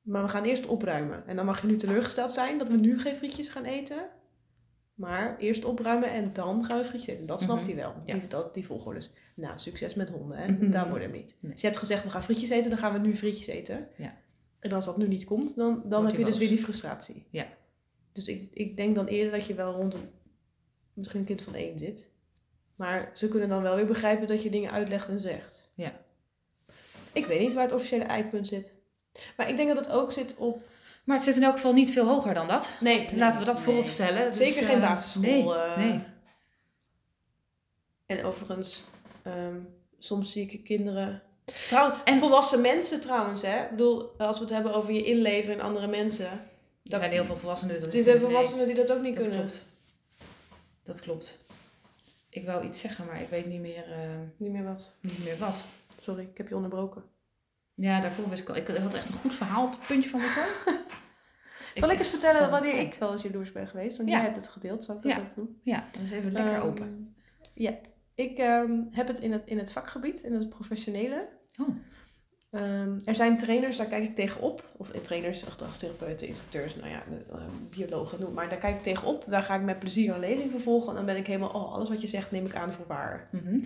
Maar 0.03 0.23
we 0.23 0.29
gaan 0.29 0.45
eerst 0.45 0.67
opruimen. 0.67 1.27
En 1.27 1.37
dan 1.37 1.45
mag 1.47 1.61
je 1.61 1.67
nu 1.67 1.77
teleurgesteld 1.77 2.33
zijn 2.33 2.59
dat 2.59 2.69
we 2.69 2.77
nu 2.77 2.99
geen 2.99 3.17
frietjes 3.17 3.49
gaan 3.49 3.65
eten. 3.65 4.09
Maar 4.95 5.39
eerst 5.39 5.65
opruimen 5.65 6.09
en 6.09 6.33
dan 6.33 6.65
gaan 6.65 6.79
we 6.79 6.85
frietjes 6.85 7.15
eten. 7.15 7.27
Dat 7.27 7.41
snapt 7.41 7.61
Mhm. 7.61 7.69
hij 7.71 7.79
wel. 7.79 7.95
Ja. 8.05 8.15
Die, 8.19 8.29
dat, 8.29 8.55
die 8.55 8.67
volgorde. 8.67 8.99
Dus, 8.99 9.11
nou, 9.35 9.59
succes 9.59 9.95
met 9.95 10.09
honden. 10.09 10.39
Hè? 10.39 10.53
Mhm. 10.53 10.71
Daar 10.71 10.89
worden 10.89 11.09
hem 11.11 11.17
niet. 11.17 11.37
Nee. 11.41 11.53
Dus 11.53 11.61
je 11.61 11.67
hebt 11.67 11.79
gezegd 11.79 12.05
we 12.05 12.11
gaan 12.11 12.23
frietjes 12.23 12.51
eten, 12.51 12.71
dan 12.71 12.79
gaan 12.79 12.93
we 12.93 12.99
nu 12.99 13.17
frietjes 13.17 13.47
eten. 13.47 13.89
Ja. 13.97 14.17
En 14.59 14.73
als 14.73 14.85
dat 14.85 14.97
nu 14.97 15.09
niet 15.09 15.25
komt, 15.25 15.57
dan, 15.57 15.83
dan 15.85 16.01
Wordt 16.01 16.11
heb 16.17 16.21
je 16.21 16.31
dus 16.31 16.39
weer 16.39 16.49
die 16.49 16.59
frustratie. 16.59 17.27
Ja. 17.31 17.47
Dus 18.13 18.27
ik, 18.29 18.51
ik 18.53 18.77
denk 18.77 18.95
dan 18.95 19.07
eerder 19.07 19.33
dat 19.33 19.47
je 19.47 19.55
wel 19.55 19.73
rond 19.73 19.95
een, 19.95 20.09
misschien 20.93 21.21
een 21.21 21.27
kind 21.27 21.43
van 21.43 21.55
één 21.55 21.79
zit. 21.79 22.11
Maar 22.77 23.11
ze 23.15 23.29
kunnen 23.29 23.49
dan 23.49 23.63
wel 23.63 23.75
weer 23.77 23.87
begrijpen 23.87 24.27
dat 24.27 24.43
je 24.43 24.51
dingen 24.51 24.71
uitlegt 24.71 25.09
en 25.09 25.21
zegt. 25.21 25.69
Ja. 25.75 25.93
Ik 27.13 27.27
weet 27.27 27.41
niet 27.41 27.55
waar 27.55 27.65
het 27.65 27.73
officiële 27.75 28.05
eikpunt 28.05 28.49
zit. 28.49 28.73
Maar 29.37 29.49
ik 29.49 29.57
denk 29.57 29.69
dat 29.75 29.85
het 29.85 29.95
ook 29.95 30.13
zit 30.13 30.37
op... 30.37 30.63
Maar 31.05 31.17
het 31.17 31.25
zit 31.25 31.37
in 31.37 31.43
elk 31.43 31.55
geval 31.55 31.73
niet 31.73 31.91
veel 31.93 32.07
hoger 32.07 32.35
dan 32.35 32.47
dat. 32.49 32.71
Nee, 32.81 33.09
Laten 33.17 33.41
we 33.41 33.47
dat 33.47 33.63
voorop 33.63 33.87
stellen. 33.87 34.29
Dus, 34.29 34.37
Zeker 34.37 34.67
geen 34.67 34.83
eh, 34.83 34.89
basisschool. 34.89 35.23
Nee, 35.23 35.55
eh. 35.55 35.77
nee. 35.77 36.01
En 38.07 38.25
overigens, 38.25 38.85
ehm, 39.23 39.57
soms 39.99 40.33
zie 40.33 40.51
ik 40.51 40.65
kinderen 40.65 41.23
Trouw, 41.69 41.91
en 41.93 42.01
En- 42.05 42.19
volwassen 42.19 42.61
mensen 42.61 43.01
trouwens, 43.01 43.43
hè. 43.43 43.63
Ik 43.65 43.71
bedoel, 43.71 44.15
als 44.19 44.37
we 44.37 44.45
het 44.45 44.53
hebben 44.53 44.75
over 44.75 44.93
je 44.93 45.03
inleven 45.03 45.53
in 45.53 45.61
andere 45.61 45.87
mensen. 45.87 46.27
Er 46.85 46.99
zijn 46.99 47.11
heel 47.11 47.25
veel 47.25 47.37
volwassenen 47.37 47.75
die 47.75 47.83
dat 47.85 47.93
niet 47.93 48.03
kunnen. 48.05 48.21
even 48.21 48.31
volwassenen 48.33 48.67
die 48.67 48.75
dat 48.77 48.93
ook 48.93 49.03
niet 49.03 49.15
dat 49.17 49.23
kunnen. 49.23 49.41
klopt. 49.47 49.67
Dat 50.83 51.01
klopt. 51.01 51.46
Ik 52.37 52.47
wou 52.47 52.65
iets 52.65 52.81
zeggen, 52.81 53.07
maar 53.07 53.21
ik 53.21 53.29
weet 53.29 53.47
niet 53.47 53.61
meer, 53.61 53.93
eh, 53.93 53.99
Niet 54.37 54.53
meer 54.53 54.65
wat. 54.65 54.95
niet 55.01 55.25
meer 55.25 55.39
wat. 55.39 55.65
Sorry, 55.97 56.23
ik 56.23 56.37
heb 56.39 56.49
je 56.49 56.55
onderbroken. 56.55 57.05
Ja, 57.75 58.01
daarvoor 58.01 58.29
wist 58.29 58.43
ik 58.43 58.49
al. 58.49 58.57
Ik 58.57 58.67
had 58.69 58.95
echt 58.95 59.09
een 59.09 59.15
goed 59.15 59.35
verhaal 59.35 59.65
op 59.67 59.71
het 59.71 59.87
puntje 59.87 60.11
van 60.11 60.21
mijn 60.21 60.33
tong. 60.33 60.47
Zal 61.75 61.91
ik 61.91 61.99
eens 61.99 62.09
vertellen 62.09 62.51
wanneer 62.51 62.79
ik 62.79 62.95
wel 62.95 63.13
eens 63.13 63.23
jaloers 63.23 63.53
ben 63.53 63.69
geweest? 63.69 63.97
Want 63.97 64.09
Ja. 64.09 64.15
jij 64.15 64.25
hebt 64.25 64.37
het 64.37 64.49
gedeeld, 64.49 64.85
zal 64.85 64.97
ik 64.97 65.03
dat 65.03 65.13
Ja. 65.13 65.19
ook 65.19 65.35
doen? 65.35 65.61
Ja, 65.63 65.85
dat 65.93 66.03
is 66.03 66.11
even 66.11 66.33
lekker 66.33 66.55
Ehm, 66.55 66.63
open. 66.67 67.17
Ja, 67.55 67.73
ik 68.15 68.39
ehm, 68.39 68.73
heb 68.91 69.09
het 69.09 69.19
in, 69.21 69.33
het 69.33 69.43
in 69.47 69.59
het 69.59 69.73
vakgebied, 69.73 70.21
in 70.23 70.33
het 70.35 70.49
professionele. 70.49 71.29
Oh. 71.61 71.69
Ehm, 72.57 72.99
er 73.05 73.15
zijn 73.15 73.37
trainers, 73.37 73.77
daar 73.77 73.87
kijk 73.87 74.05
ik 74.05 74.15
tegenop. 74.15 74.65
Of 74.77 74.91
eh, 74.91 75.01
trainers, 75.01 75.43
gedragstherapeuten, 75.43 76.27
instructeurs, 76.27 76.77
nou 76.77 76.89
ja, 76.89 77.03
eh, 77.31 77.39
biologen, 77.71 78.21
noem 78.21 78.33
maar. 78.33 78.49
Daar 78.49 78.59
kijk 78.59 78.77
ik 78.77 78.83
tegenop. 78.83 79.25
Daar 79.29 79.43
ga 79.43 79.55
ik 79.55 79.63
met 79.63 79.79
plezier 79.79 80.15
een 80.15 80.21
lezing 80.21 80.51
voor 80.51 80.61
volgen. 80.61 80.89
En 80.89 80.95
dan 80.95 81.05
ben 81.05 81.17
ik 81.17 81.27
helemaal, 81.27 81.51
oh, 81.51 81.73
alles 81.73 81.89
wat 81.89 82.01
je 82.01 82.07
zegt 82.07 82.31
neem 82.31 82.47
ik 82.47 82.55
aan 82.55 82.73
voor 82.73 82.87
waar. 82.87 83.29
Mhm. 83.33 83.65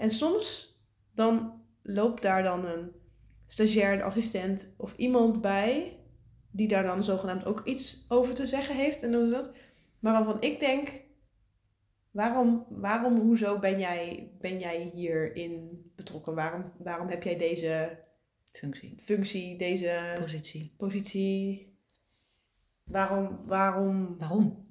En 0.00 0.10
soms 0.10 0.74
dan 1.14 1.62
loopt 1.82 2.22
daar 2.22 2.42
dan 2.42 2.64
een 2.64 2.92
stagiair, 3.46 3.92
een 3.92 4.02
assistent 4.02 4.74
of 4.76 4.94
iemand 4.96 5.40
bij 5.40 5.98
die 6.50 6.68
daar 6.68 6.82
dan 6.82 7.04
zogenaamd 7.04 7.44
ook 7.44 7.64
iets 7.64 8.04
over 8.08 8.34
te 8.34 8.46
zeggen 8.46 8.76
heeft 8.76 9.02
en 9.02 9.12
dan 9.12 9.30
dat. 9.30 9.50
Maar 9.98 10.12
waarvan 10.12 10.40
ik 10.40 10.60
denk, 10.60 11.00
waarom, 12.10 12.66
waarom 12.68 13.20
hoezo 13.20 13.58
ben 13.58 13.78
jij, 13.78 14.32
ben 14.40 14.58
jij 14.58 14.90
hierin 14.94 15.82
betrokken? 15.96 16.34
Waarom, 16.34 16.64
waarom 16.78 17.08
heb 17.08 17.22
jij 17.22 17.36
deze 17.36 17.98
Functie, 18.52 18.94
functie, 19.04 19.56
deze 19.56 20.14
positie. 20.20 20.74
positie? 20.76 21.68
Waarom, 22.84 23.38
waarom? 23.46 24.16
Waarom? 24.18 24.68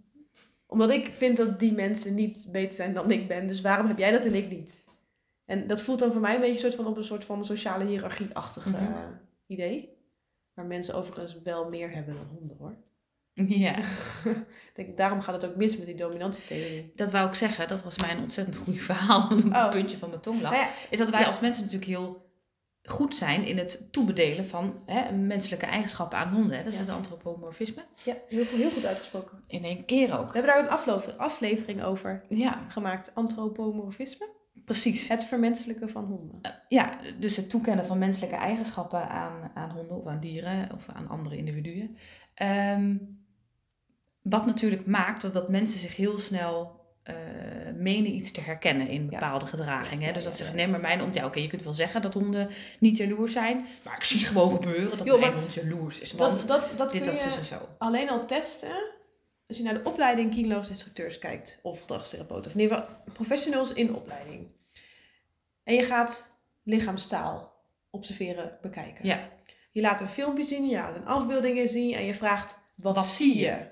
Omdat 0.66 0.90
ik 0.90 1.08
vind 1.14 1.38
dat 1.38 1.60
die 1.60 1.72
mensen 1.72 2.16
niet 2.16 2.46
beter 2.52 2.74
zijn 2.76 2.94
dan 2.94 3.12
ik 3.12 3.28
ben. 3.28 3.48
Dus 3.48 3.62
waarom 3.62 3.88
heb 3.88 3.98
jij 3.98 4.12
dat 4.12 4.26
en 4.26 4.36
ik 4.36 4.50
niet? 4.50 4.84
En 5.46 5.68
dat 5.68 5.82
voelt 5.82 6.00
dan 6.00 6.12
voor 6.12 6.22
mij 6.22 6.36
een 6.36 6.42
beetje 6.42 6.60
soort 6.60 6.76
van 6.76 6.88
op 6.88 6.98
een 6.98 7.04
soort 7.04 7.26
van 7.26 7.46
sociale 7.46 7.86
hiërarchie-achtige 7.86 8.70
Mhm. 8.70 8.94
idee. 9.48 9.98
Waar 10.54 10.66
mensen 10.66 10.96
overigens 10.96 11.42
wel 11.44 11.70
meer 11.70 11.92
hebben 11.92 12.16
dan 12.16 12.26
honden 12.38 12.58
hoor. 12.58 12.76
Ja, 13.64 13.78
Ik 13.78 14.46
denk, 14.74 14.98
daarom 14.98 15.22
gaat 15.22 15.42
het 15.42 15.52
ook 15.52 15.56
mis 15.56 15.78
met 15.78 15.86
die 15.86 15.96
dominantietheorie. 15.96 16.92
dat 16.96 17.12
wou 17.12 17.28
ik 17.28 17.36
zeggen. 17.36 17.68
Dat 17.68 17.84
was 17.84 17.98
mijn 17.98 18.20
ontzettend 18.20 18.56
goede 18.58 18.80
verhaal. 18.80 19.30
Want 19.30 19.44
op 19.46 19.54
Oh. 19.54 19.70
puntje 19.70 19.98
van 19.98 20.10
mijn 20.10 20.22
tong 20.22 20.42
lag. 20.42 20.52
Nou 20.52 20.64
ja, 20.64 20.70
Is 20.90 20.98
dat 20.98 21.10
wij 21.10 21.20
Ja. 21.20 21.26
als 21.26 21.40
mensen 21.40 21.64
natuurlijk 21.64 21.90
heel 21.92 22.29
goed 22.84 23.16
zijn 23.16 23.46
in 23.46 23.58
het 23.58 23.88
toebedelen 23.92 24.46
van 24.46 24.82
hè, 24.86 25.12
menselijke 25.12 25.66
eigenschappen 25.66 26.18
aan 26.20 26.34
honden. 26.34 26.58
Hè? 26.58 26.64
Dat 26.64 26.74
is 26.74 26.80
Ja. 26.80 26.86
het 26.86 26.94
antropomorfisme. 26.96 27.86
ja 28.04 28.16
heel, 28.28 28.46
goed- 28.46 28.58
heel 28.60 28.70
goed 28.72 28.86
uitgesproken. 28.86 29.44
In 29.48 29.64
één 29.64 29.86
keer 29.86 30.08
We 30.08 30.18
ook. 30.18 30.34
hebben 30.34 30.52
daar 30.54 30.60
een 31.10 31.18
aflevering 31.18 31.84
over 31.84 32.26
Ja, 32.30 32.66
gemaakt. 32.68 33.12
Antropomorfisme. 33.16 34.28
precies. 34.66 35.08
Het 35.10 35.24
vermenselijken 35.26 35.90
van 35.90 36.06
honden. 36.06 36.40
Eh, 36.42 36.52
Ja, 36.68 36.98
dus 37.20 37.36
het 37.36 37.50
toekennen 37.50 37.86
van 37.86 37.98
menselijke 37.98 38.36
eigenschappen 38.36 39.10
aan, 39.10 39.52
aan 39.54 39.70
honden 39.72 39.96
of 39.98 40.08
aan 40.08 40.20
dieren 40.20 40.70
of 40.76 40.86
aan 40.94 41.08
andere 41.10 41.38
individuen. 41.38 41.98
Ehm, 42.34 42.96
wat 44.22 44.46
natuurlijk 44.46 44.86
maakt 44.86 45.22
dat, 45.22 45.34
dat 45.34 45.50
mensen 45.50 45.80
zich 45.80 45.96
heel 45.96 46.18
snel 46.20 46.79
eh, 47.10 47.74
menen 47.76 48.12
iets 48.14 48.32
te 48.32 48.42
herkennen 48.42 48.88
in 48.88 49.04
Ja. 49.04 49.10
bepaalde 49.10 49.46
gedragingen. 49.46 50.08
Ja, 50.08 50.14
dus 50.14 50.24
dat 50.24 50.32
ze 50.32 50.38
zeggen, 50.38 50.56
nee, 50.58 50.68
maar 50.68 50.80
mijn 50.80 51.00
hond, 51.00 51.16
ja 51.16 51.26
oké, 51.26 51.40
je 51.40 51.48
kunt 51.48 51.64
wel 51.64 51.74
zeggen 51.74 52.02
dat 52.02 52.14
honden 52.14 52.50
niet 52.80 52.98
jaloers 52.98 53.32
zijn, 53.34 53.66
maar 53.84 53.96
ik 53.96 54.04
zie 54.04 54.20
gewoon 54.26 54.52
gebeuren 54.52 54.98
dat 54.98 55.08
Joh, 55.08 55.20
mijn 55.20 55.34
hond 55.34 55.54
jaloers 55.54 56.00
is. 56.00 56.12
Want 56.14 56.48
Dat, 56.48 56.48
dat, 56.48 56.78
dat 56.78 56.92
dit, 56.92 57.02
kun 57.02 57.12
dat, 57.12 57.38
en 57.38 57.46
zo. 57.46 57.70
alleen 57.78 58.10
al 58.10 58.26
testen 58.26 58.92
als 59.48 59.58
je 59.58 59.64
naar 59.64 59.74
de 59.74 59.84
opleiding 59.90 60.32
kienloos 60.32 60.70
instructeurs 60.70 61.20
kijkt. 61.20 61.60
Of 61.62 61.82
gedragstherapeuten. 61.82 62.52
Of 62.52 62.58
in 62.58 62.64
ieder 62.64 62.78
geval 62.78 62.96
professionals 63.14 63.74
in 63.74 63.86
de 63.86 63.94
opleiding. 63.96 64.48
En 65.64 65.74
je 65.76 65.84
gaat 65.84 66.38
lichaamstaal 66.64 67.54
observeren, 67.90 68.58
bekijken. 68.62 69.06
Ja. 69.06 69.20
Je 69.72 69.82
laat 69.82 70.02
een 70.02 70.08
filmpje 70.10 70.44
zien, 70.44 70.68
je 70.68 70.76
laat 70.76 70.96
een 70.96 71.06
afbeeldingen 71.06 71.70
zien 71.70 71.94
en 71.94 72.06
je 72.06 72.16
vraagt, 72.16 72.60
wat, 72.76 73.06
zie 73.06 73.38
je? 73.40 73.66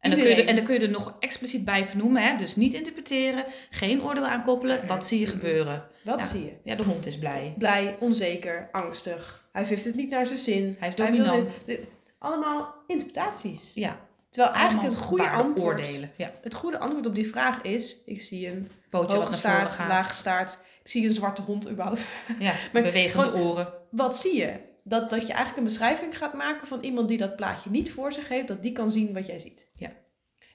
En 0.00 0.10
dan, 0.10 0.20
kun 0.20 0.28
je, 0.28 0.34
er- 0.42 0.48
en 0.48 0.56
dan 0.56 0.64
kun 0.64 0.74
je 0.74 0.80
er 0.80 0.90
nog 0.90 1.16
expliciet 1.20 1.64
bij 1.64 1.84
vernoemen. 1.86 2.22
Hè? 2.22 2.36
Dus 2.36 2.56
niet 2.56 2.74
interpreteren, 2.74 3.44
geen 3.70 4.02
oordeel 4.02 4.26
aankoppelen. 4.26 4.86
Wat 4.86 5.06
zie 5.06 5.20
je 5.20 5.26
gebeuren? 5.26 5.86
Wat 6.02 6.18
Ja. 6.20 6.26
zie 6.26 6.44
je? 6.44 6.52
Ja, 6.64 6.74
de 6.74 6.82
hond 6.82 7.06
is 7.06 7.18
blij. 7.18 7.54
Blij, 7.58 7.96
onzeker, 8.00 8.68
angstig. 8.72 9.44
Hij 9.52 9.64
heeft 9.64 9.84
het 9.84 9.94
niet 9.94 10.10
naar 10.10 10.26
zijn 10.26 10.38
zin. 10.38 10.76
Hij 10.78 10.88
is 10.88 10.94
dominant. 10.94 11.60
dit- 11.64 11.86
allemaal 12.18 12.74
interpretaties. 12.86 13.70
Ja, 13.74 14.00
Terwijl 14.30 14.54
eigenlijk 14.54 14.86
allemaal 14.86 15.00
het 15.00 15.08
goede, 15.08 15.30
antwoord, 15.30 15.78
oordelen. 15.78 16.10
Ja, 16.16 16.32
het 16.42 16.54
goede 16.54 16.78
antwoord 16.78 17.06
op 17.06 17.14
die 17.14 17.28
vraag 17.28 17.62
is... 17.62 17.96
Ik 18.06 18.20
zie 18.22 18.48
een 18.48 18.70
pootje 18.90 19.16
hoge 19.16 19.32
staart, 19.32 19.78
lage 19.88 20.14
staart. 20.14 20.58
Ik 20.82 20.90
zie 20.90 21.06
een 21.06 21.14
zwarte 21.14 21.42
hond 21.42 21.68
überhaupt. 21.70 22.04
Ja, 22.38 22.52
Maar 22.72 22.82
bewegende 22.82 23.26
gewoon- 23.30 23.46
oren. 23.48 23.68
Wat 23.90 24.18
zie 24.18 24.36
je? 24.36 24.52
Dat, 24.88 25.10
dat 25.10 25.20
je 25.20 25.26
eigenlijk 25.32 25.56
een 25.56 25.64
beschrijving 25.64 26.18
gaat 26.18 26.34
maken 26.34 26.66
van 26.66 26.82
iemand 26.82 27.08
die 27.08 27.18
dat 27.18 27.36
plaatje 27.36 27.70
niet 27.70 27.90
voor 27.92 28.12
zich 28.12 28.28
heeft, 28.28 28.48
dat 28.48 28.62
die 28.62 28.72
kan 28.72 28.90
zien 28.90 29.12
wat 29.12 29.26
jij 29.26 29.38
ziet. 29.38 29.70
Ja. 29.74 29.92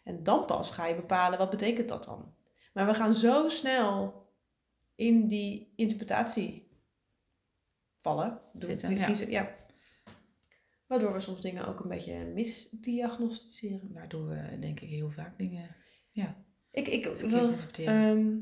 En 0.03 0.23
dan 0.23 0.45
pas 0.45 0.71
ga 0.71 0.87
je 0.87 0.95
bepalen 0.95 1.37
wat 1.37 1.49
betekent 1.49 1.89
dat 1.89 2.03
dan. 2.03 2.33
Maar 2.73 2.85
we 2.85 2.93
gaan 2.93 3.13
zo 3.13 3.49
snel 3.49 4.13
in 4.95 5.27
die 5.27 5.73
interpretatie 5.75 6.69
vallen. 7.97 8.41
Doe- 8.53 8.69
Zitten, 8.69 8.97
ja. 8.97 9.15
ja. 9.27 9.55
Waardoor 10.87 11.13
we 11.13 11.19
soms 11.19 11.41
dingen 11.41 11.67
ook 11.67 11.79
een 11.79 11.89
beetje 11.89 12.25
misdiagnosticeren. 12.25 13.93
Waardoor 13.93 14.27
we 14.27 14.57
denk 14.59 14.79
ik 14.79 14.89
heel 14.89 15.09
vaak 15.09 15.37
dingen 15.37 15.75
Ik, 16.71 16.87
ik 16.87 17.05
interpreteren. 17.05 17.93
ehm, 17.93 18.37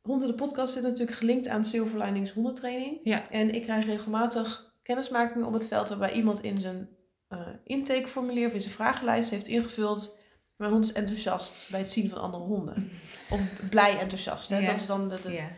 Honden 0.00 0.28
de 0.28 0.34
podcast 0.34 0.72
zit 0.72 0.82
natuurlijk 0.82 1.16
gelinkt 1.18 1.48
aan 1.48 1.64
Silver 1.64 1.98
Linings 1.98 2.32
hondentraining. 2.32 2.98
Ja. 3.02 3.30
En 3.30 3.54
ik 3.54 3.62
krijg 3.62 3.84
regelmatig 3.86 4.69
kennismakingen 4.82 5.46
op 5.46 5.52
het 5.52 5.66
veld 5.66 5.88
waarbij 5.88 6.12
iemand 6.12 6.42
in 6.42 6.58
zijn 6.58 6.88
eh, 7.28 7.38
intakeformulier 7.64 8.46
of 8.46 8.52
in 8.52 8.60
zijn 8.60 8.72
vragenlijst 8.74 9.30
heeft 9.30 9.46
ingevuld. 9.46 10.18
Mijn 10.56 10.72
hond 10.72 10.84
is 10.84 10.92
enthousiast 10.92 11.70
bij 11.70 11.80
het 11.80 11.90
zien 11.90 12.10
van 12.10 12.20
andere 12.20 12.42
honden. 12.44 12.90
Of 13.30 13.40
blij 13.70 13.98
enthousiast. 13.98 14.50
Hè? 14.50 14.58
Ja. 14.58 14.66
Dat 14.66 14.74
is 14.80 14.86
dan 14.86 15.08
de, 15.08 15.20
de- 15.22 15.32
ja. 15.32 15.48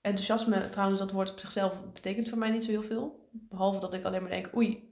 enthousiasme, 0.00 0.68
trouwens, 0.68 1.00
dat 1.00 1.10
woord 1.10 1.30
op 1.30 1.38
zichzelf 1.38 1.92
betekent 1.92 2.28
voor 2.28 2.38
mij 2.38 2.50
niet 2.50 2.64
zo 2.64 2.70
heel 2.70 2.82
veel. 2.82 3.28
Behalve 3.32 3.78
dat 3.80 3.94
ik 3.94 4.04
alleen 4.04 4.22
maar 4.22 4.30
denk, 4.30 4.56
oei, 4.56 4.88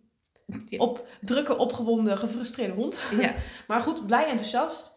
Ja. 0.65 0.79
op 0.79 1.07
drukke, 1.21 1.57
opgewonden, 1.57 2.19
gefrustreerde 2.19 2.75
hond. 2.75 3.03
ja. 3.21 3.35
Maar 3.69 3.81
goed, 3.81 4.07
blij, 4.07 4.27
enthousiast, 4.29 4.93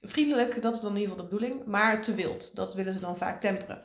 vriendelijk, 0.00 0.62
dat 0.62 0.74
is 0.74 0.80
dan 0.80 0.94
in 0.94 1.00
ieder 1.00 1.10
geval 1.14 1.28
de 1.28 1.36
bedoeling. 1.36 1.64
Maar 1.66 2.02
te 2.02 2.14
wild, 2.14 2.54
dat 2.56 2.74
willen 2.74 2.92
ze 2.94 3.00
dan 3.00 3.16
vaak 3.16 3.40
temperen. 3.40 3.82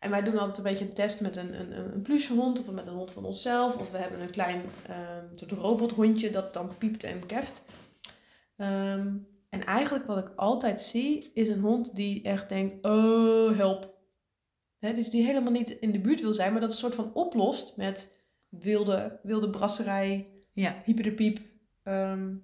En 0.00 0.10
wij 0.10 0.22
doen 0.22 0.38
altijd 0.38 0.58
een 0.58 0.64
beetje 0.64 0.84
een 0.84 0.92
test 0.94 1.20
met 1.20 1.36
een, 1.36 1.60
een, 1.60 1.92
een 1.94 2.02
plushond 2.02 2.58
of 2.58 2.70
met 2.74 2.86
een 2.86 2.92
hond 2.94 3.12
van 3.12 3.24
onszelf. 3.24 3.76
Of 3.76 3.90
we 3.90 3.98
hebben 3.98 4.20
een 4.20 4.30
klein 4.30 4.62
ehm 4.86 5.24
soort 5.34 5.50
robothondje 5.52 6.30
dat 6.30 6.54
dan 6.54 6.70
piept 6.78 7.04
en 7.04 7.26
keft. 7.26 7.64
Ehm, 8.56 9.12
en 9.48 9.64
eigenlijk 9.64 10.06
wat 10.06 10.18
ik 10.18 10.32
altijd 10.36 10.80
zie, 10.80 11.30
is 11.34 11.48
een 11.48 11.60
hond 11.60 11.96
die 11.96 12.22
echt 12.22 12.48
denkt, 12.48 12.86
oh 12.86 13.56
help. 13.56 13.98
Hè, 14.78 14.94
dus 14.94 15.10
die 15.10 15.24
helemaal 15.24 15.52
niet 15.52 15.70
in 15.70 15.92
de 15.92 16.00
buurt 16.00 16.20
wil 16.20 16.34
zijn, 16.34 16.52
maar 16.52 16.60
dat 16.60 16.70
een 16.70 16.76
soort 16.76 16.94
van 16.94 17.14
oplost 17.14 17.76
met 17.76 18.16
wilde, 18.48 19.18
wilde 19.22 19.50
brasserij, 19.50 20.28
Ja. 20.52 20.82
hyper 20.84 21.04
de 21.04 21.12
piep. 21.12 21.38
Ehm, 21.82 22.34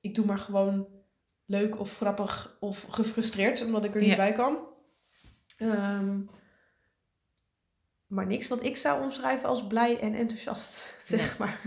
ik 0.00 0.14
doe 0.14 0.24
maar 0.24 0.38
gewoon 0.38 0.86
leuk 1.46 1.80
of 1.80 1.96
grappig 1.96 2.56
of 2.60 2.82
gefrustreerd, 2.88 3.64
omdat 3.64 3.84
ik 3.84 3.94
er 3.94 4.00
niet 4.00 4.10
Ja. 4.10 4.16
bij 4.16 4.32
kan. 4.32 4.58
Maar 8.06 8.26
niks 8.26 8.48
wat 8.48 8.62
ik 8.62 8.76
zou 8.76 9.02
omschrijven 9.02 9.48
als 9.48 9.66
blij 9.66 10.00
en 10.00 10.14
enthousiast, 10.14 10.94
zeg 11.04 11.38
maar. 11.38 11.60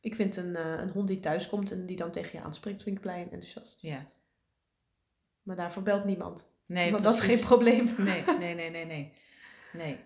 Ik 0.00 0.14
vind 0.14 0.36
een, 0.36 0.56
eh, 0.56 0.78
een 0.78 0.90
hond 0.90 1.08
die 1.08 1.20
thuis 1.20 1.48
komt 1.48 1.70
en 1.70 1.86
die 1.86 1.96
dan 1.96 2.10
tegen 2.10 2.38
je 2.38 2.44
aanspreekt, 2.44 2.82
vind 2.82 2.96
ik 2.96 3.02
blij 3.02 3.16
en 3.22 3.30
enthousiast. 3.30 3.78
ja. 3.80 4.06
Maar 5.42 5.56
daarvoor 5.56 5.82
belt 5.82 6.04
niemand. 6.04 6.50
Nee, 6.66 6.92
want 6.92 7.04
dat 7.04 7.12
is 7.12 7.20
geen 7.20 7.40
probleem. 7.40 7.94
Nee, 7.98 8.22
nee, 8.38 8.54
nee, 8.54 8.70
nee, 8.70 8.84
nee. 8.84 9.12
Nee. 9.72 9.98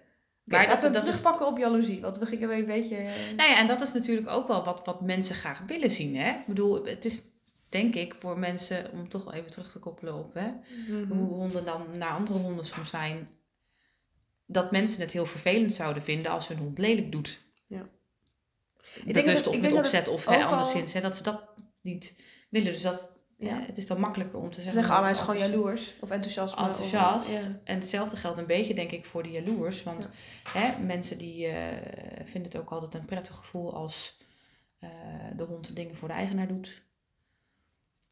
Maar 0.45 0.59
Maar 0.59 0.69
dat, 0.69 0.81
dat, 0.81 0.83
we 0.83 0.99
dat 0.99 1.03
is 1.03 1.09
terugpakken 1.09 1.47
op 1.47 1.59
jaloezie, 1.59 2.01
want 2.01 2.19
we 2.19 2.27
gingen 2.27 2.49
weer 2.49 2.59
een 2.59 2.67
beetje... 2.67 2.97
eh, 2.97 3.37
Nou 3.37 3.51
ja, 3.51 3.59
en 3.59 3.67
dat 3.67 3.81
is 3.81 3.93
natuurlijk 3.93 4.29
ook 4.29 4.49
wel 4.49 4.65
wat, 4.65 4.87
wat 4.87 5.01
mensen 5.01 5.35
graag 5.35 5.63
willen 5.67 5.91
zien. 5.91 6.17
Hè? 6.17 6.31
Ik 6.31 6.47
bedoel, 6.47 6.85
het 6.85 7.05
is 7.05 7.23
denk 7.69 7.95
ik 7.95 8.15
voor 8.15 8.39
mensen, 8.39 8.91
om 8.93 9.09
toch 9.09 9.25
wel 9.25 9.35
even 9.35 9.51
terug 9.51 9.71
te 9.71 9.79
koppelen 9.79 10.15
op 10.15 10.35
hè, 10.35 10.51
mhm. 10.89 11.13
hoe 11.13 11.35
honden 11.35 11.65
dan 11.65 11.87
naar 11.99 12.11
andere 12.11 12.39
honden 12.39 12.67
soms 12.67 12.89
zijn, 12.89 13.29
dat 14.47 14.71
mensen 14.71 15.01
het 15.01 15.13
heel 15.13 15.27
vervelend 15.27 15.73
zouden 15.73 16.03
vinden 16.03 16.31
als 16.31 16.49
hun 16.49 16.59
hond 16.59 16.79
lelijk 16.79 17.13
doet. 17.13 17.41
Ja. 17.67 17.89
Bewust 19.05 19.15
denk 19.15 19.27
dat- 19.27 19.47
of 19.47 19.55
ik 19.55 19.61
met 19.61 19.73
opzet 19.73 20.09
of 20.09 20.27
hè, 20.27 20.45
anderszins, 20.45 20.93
hè, 20.93 21.01
dat 21.01 21.17
ze 21.17 21.23
dat 21.23 21.45
niet 21.81 22.21
willen. 22.49 22.73
Dus 22.73 22.83
dat 22.83 23.15
Ja. 23.39 23.61
Het 23.61 23.77
is 23.77 23.87
dan 23.87 24.01
makkelijker 24.01 24.39
om 24.39 24.51
te 24.51 24.55
Ze 24.55 24.61
zeggen... 24.63 24.73
zeggen, 24.83 24.95
ah, 24.95 25.03
nou, 25.03 25.15
hij 25.15 25.25
is 25.25 25.31
gewoon 25.31 25.51
jaloers. 25.51 25.95
Of 26.01 26.11
enthousiast. 26.11 26.55
enthousiast. 26.55 27.31
Ja. 27.31 27.61
En 27.65 27.75
hetzelfde 27.75 28.17
geldt 28.17 28.39
een 28.39 28.47
beetje, 28.47 28.75
denk 28.75 28.91
ik, 28.91 29.05
voor 29.05 29.23
de 29.23 29.31
jaloers. 29.31 29.83
Want 29.83 30.11
hè, 30.49 30.83
mensen 30.83 31.19
die 31.19 31.47
eh, 31.47 32.25
vinden 32.25 32.53
het 32.53 32.57
ook 32.61 32.71
altijd 32.71 32.95
een 32.95 33.05
prettig 33.05 33.37
gevoel 33.37 33.75
als 33.75 34.17
eh, 34.79 34.91
de 35.37 35.43
hond 35.43 35.77
dingen 35.77 35.97
voor 35.97 36.09
de 36.09 36.15
eigenaar 36.15 36.49
doet. 36.49 36.83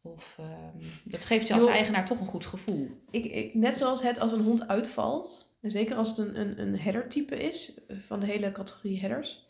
Of 0.03 0.37
ehm, 0.39 0.87
dat 1.05 1.25
geeft 1.25 1.47
je 1.49 1.55
als 1.55 1.67
eigenaar 1.67 2.07
toch 2.07 2.21
een 2.21 2.27
goed 2.27 2.47
gevoel. 2.47 2.91
Ik, 3.11 3.25
ik, 3.25 3.55
net 3.55 3.79
zoals 3.79 4.03
het 4.03 4.21
als 4.21 4.33
een 4.33 4.45
hond 4.45 4.69
uitvalt, 4.69 5.54
en 5.65 5.71
zeker 5.71 5.97
als 5.97 6.09
het 6.09 6.19
een, 6.19 6.41
een, 6.41 6.61
een 6.61 6.79
header-type 6.79 7.37
is, 7.37 7.81
eh, 7.89 7.97
van 8.07 8.21
de 8.21 8.27
hele 8.27 8.53
categorie 8.53 9.01
headers. 9.01 9.47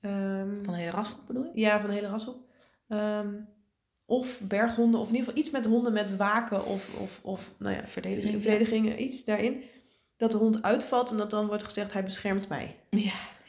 ehm, 0.00 0.54
Van 0.62 0.72
de 0.72 0.78
hele 0.78 0.90
rasgroep 0.90 1.26
bedoel 1.26 1.44
je? 1.44 1.50
Ja, 1.60 1.80
van 1.80 1.88
de 1.88 1.94
hele 1.96 2.08
rasgroep. 2.08 2.40
Ehm, 2.88 3.34
of 4.04 4.40
berghonden, 4.40 5.00
of 5.00 5.08
in 5.08 5.14
ieder 5.14 5.26
geval 5.26 5.42
iets 5.42 5.52
met 5.52 5.66
honden 5.66 5.92
met 5.92 6.16
waken 6.16 6.66
of, 6.66 7.00
of, 7.00 7.20
of 7.22 7.54
nou 7.58 7.74
ja, 7.74 7.86
Verdediging. 7.86 8.32
verdediging, 8.42 8.98
iets 8.98 9.24
daarin. 9.24 9.64
Dat 10.16 10.30
de 10.30 10.36
hond 10.36 10.62
uitvalt 10.62 11.10
en 11.10 11.16
dat 11.16 11.30
dan 11.30 11.46
wordt 11.46 11.62
gezegd, 11.64 11.92
hij 11.92 12.04
beschermt 12.04 12.48
mij. 12.48 12.76
Ja, 12.90 13.00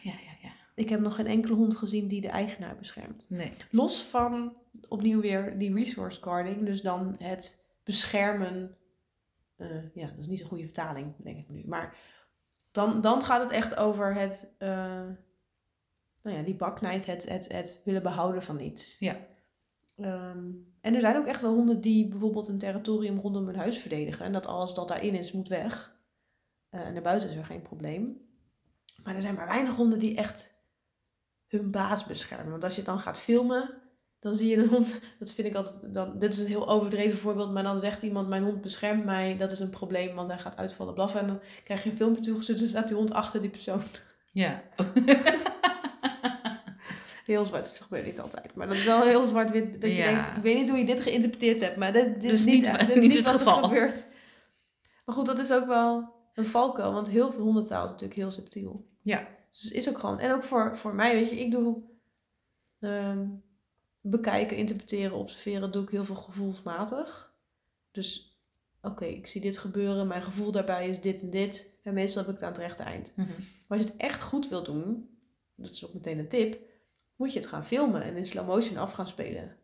ja, 0.02 0.12
ja, 0.12 0.32
ja. 0.42 0.50
Ik 0.76 0.90
heb 0.90 1.00
nog 1.00 1.16
geen 1.16 1.28
enkele 1.28 1.54
hond 1.56 1.76
gezien 1.76 2.08
die 2.08 2.22
de 2.22 2.28
eigenaar 2.28 2.76
beschermt. 2.76 3.26
Nee. 3.30 3.52
Los 3.72 4.02
van 4.02 4.54
opnieuw 4.88 5.22
weer 5.22 5.58
die 5.58 5.74
resource 5.74 6.22
guarding, 6.22 6.66
dus 6.66 6.82
dan 6.82 7.16
het 7.20 7.64
beschermen. 7.84 8.76
Eh, 9.60 9.96
ja, 9.96 10.08
dat 10.08 10.20
is 10.20 10.28
niet 10.28 10.42
een 10.42 10.48
goede 10.48 10.64
vertaling, 10.64 11.16
denk 11.18 11.38
ik 11.38 11.50
nu. 11.50 11.64
Maar 11.66 11.98
dan, 12.72 13.02
dan 13.02 13.24
gaat 13.24 13.42
het 13.42 13.52
echt 13.52 13.76
over 13.76 14.16
het, 14.16 14.54
eh, 14.58 15.06
nou 16.24 16.38
ja, 16.38 16.42
die 16.42 16.56
baknijd, 16.56 17.06
het, 17.06 17.30
het, 17.30 17.52
het 17.52 17.82
willen 17.86 18.04
behouden 18.04 18.44
van 18.44 18.60
iets. 18.60 19.00
Ja. 19.00 19.18
Ehm, 19.96 20.52
en 20.82 20.96
er 20.96 21.02
zijn 21.02 21.18
ook 21.18 21.26
echt 21.26 21.42
wel 21.42 21.54
honden 21.54 21.82
die 21.82 22.08
bijvoorbeeld 22.08 22.48
een 22.48 22.58
territorium 22.58 23.20
rondom 23.20 23.46
hun 23.46 23.56
huis 23.56 23.78
verdedigen. 23.78 24.26
En 24.26 24.34
dat 24.34 24.46
alles 24.46 24.74
dat 24.74 24.88
daarin 24.88 25.16
is, 25.16 25.32
moet 25.32 25.48
weg. 25.48 25.98
Eh, 26.70 26.86
en 26.86 26.94
daarbuiten 26.94 27.30
is 27.30 27.36
er 27.36 27.46
geen 27.46 27.62
probleem. 27.62 28.28
Maar 29.04 29.16
er 29.16 29.22
zijn 29.22 29.36
maar 29.36 29.48
weinig 29.48 29.76
honden 29.76 30.00
die 30.00 30.18
echt 30.18 30.58
hun 31.48 31.72
baas 31.72 32.06
beschermen. 32.06 32.52
Want 32.52 32.64
als 32.64 32.74
je 32.74 32.82
het 32.82 32.90
dan 32.90 33.00
gaat 33.00 33.18
filmen, 33.18 33.79
dan 34.20 34.36
zie 34.36 34.48
je 34.48 34.58
een 34.58 34.68
hond. 34.68 35.00
Dat 35.20 35.32
vind 35.34 35.48
ik 35.48 35.56
altijd. 35.56 35.94
Dan, 35.94 36.20
dit 36.20 36.34
is 36.34 36.40
een 36.40 36.46
heel 36.48 36.70
overdreven 36.70 37.18
voorbeeld. 37.20 37.52
Maar 37.52 37.64
dan 37.64 37.80
zegt 37.80 38.02
iemand: 38.02 38.28
Mijn 38.28 38.44
hond 38.44 38.62
beschermt 38.62 39.06
mij. 39.06 39.38
Dat 39.38 39.52
is 39.52 39.60
een 39.60 39.70
probleem, 39.70 40.16
want 40.16 40.30
hij 40.30 40.40
gaat 40.40 40.58
uitvallen 40.58 40.94
blaffen. 40.94 41.20
En 41.20 41.28
dan 41.28 41.40
krijg 41.64 41.84
je 41.84 41.90
een 41.90 41.96
filmpje 41.98 42.22
toegestuurd. 42.24 42.60
Dus 42.60 42.70
staat 42.70 42.88
die 42.88 42.98
hond 42.98 43.12
achter 43.14 43.42
die 43.42 43.50
persoon. 43.50 43.82
Ja. 44.32 44.62
Heel 47.26 47.46
zwart. 47.46 47.64
Dat 47.64 47.80
gebeurt 47.82 48.06
niet 48.06 48.20
altijd. 48.20 48.56
Maar 48.56 48.68
dat 48.68 48.76
is 48.76 48.86
wel 48.86 49.02
heel 49.02 49.26
zwart-wit. 49.26 49.82
Dat 49.82 49.90
je 49.90 49.96
Ja. 49.98 50.06
denkt: 50.12 50.38
Ik 50.38 50.44
weet 50.44 50.56
niet 50.56 50.70
hoe 50.70 50.78
je 50.78 50.86
dit 50.86 51.00
geïnterpreteerd 51.00 51.60
hebt. 51.62 51.76
Maar 51.76 51.94
dit, 51.94 52.06
dit 52.06 52.22
Dus 52.22 52.32
is 52.32 52.46
niet, 52.46 52.66
niet- 52.72 52.80
dit 52.88 52.96
is 52.96 53.04
niet 53.04 53.16
het 53.18 53.28
geval. 53.28 53.64
gebeurt. 53.64 54.06
Maar 55.06 55.16
goed, 55.16 55.26
dat 55.26 55.40
is 55.40 55.52
ook 55.52 55.66
wel 55.68 56.14
een 56.34 56.46
valkuil. 56.46 56.94
Want 56.94 57.08
heel 57.08 57.32
veel 57.32 57.42
hondentaal 57.44 57.84
is 57.86 57.92
natuurlijk 57.92 58.20
heel 58.20 58.32
subtiel. 58.32 58.88
Ja. 59.02 59.28
Dus 59.52 59.62
het 59.62 59.74
is 59.74 59.90
ook 59.90 59.98
gewoon. 59.98 60.20
En 60.20 60.32
ook 60.34 60.44
voor, 60.44 60.78
voor 60.78 60.96
mij, 60.96 61.14
weet 61.14 61.30
je, 61.30 61.40
ik 61.40 61.52
doe 61.52 61.78
ehm, 62.80 63.26
bekijken, 64.10 64.58
interpreteren, 64.58 65.18
observeren, 65.18 65.72
doe 65.72 65.84
ik 65.84 65.90
heel 65.90 66.06
veel 66.06 66.16
gevoelsmatig. 66.16 67.34
Dus 67.92 68.38
oké, 68.82 69.06
ik 69.06 69.28
zie 69.28 69.42
dit 69.42 69.58
gebeuren, 69.58 70.08
mijn 70.08 70.22
gevoel 70.22 70.52
daarbij 70.52 70.88
is 70.90 71.02
dit 71.02 71.22
en 71.22 71.30
dit. 71.30 71.78
En 71.84 71.94
meestal 71.94 72.22
heb 72.22 72.32
ik 72.32 72.36
het 72.40 72.44
aan 72.46 72.52
het 72.54 72.62
rechte 72.62 72.84
eind. 72.84 73.12
Mhm. 73.16 73.28
Maar 73.68 73.78
als 73.78 73.82
je 73.88 73.94
het 73.94 73.98
echt 74.02 74.22
goed 74.22 74.50
wil 74.50 74.64
doen, 74.64 75.10
dat 75.56 75.70
is 75.72 75.86
ook 75.86 75.94
meteen 75.94 76.20
een 76.20 76.28
tip, 76.28 76.60
moet 77.16 77.34
je 77.34 77.40
het 77.40 77.48
gaan 77.48 77.66
filmen 77.66 78.04
en 78.04 78.16
in 78.18 78.26
slow 78.26 78.48
motion 78.48 78.78
af 78.78 78.94
gaan 78.94 79.08
spelen. 79.08 79.56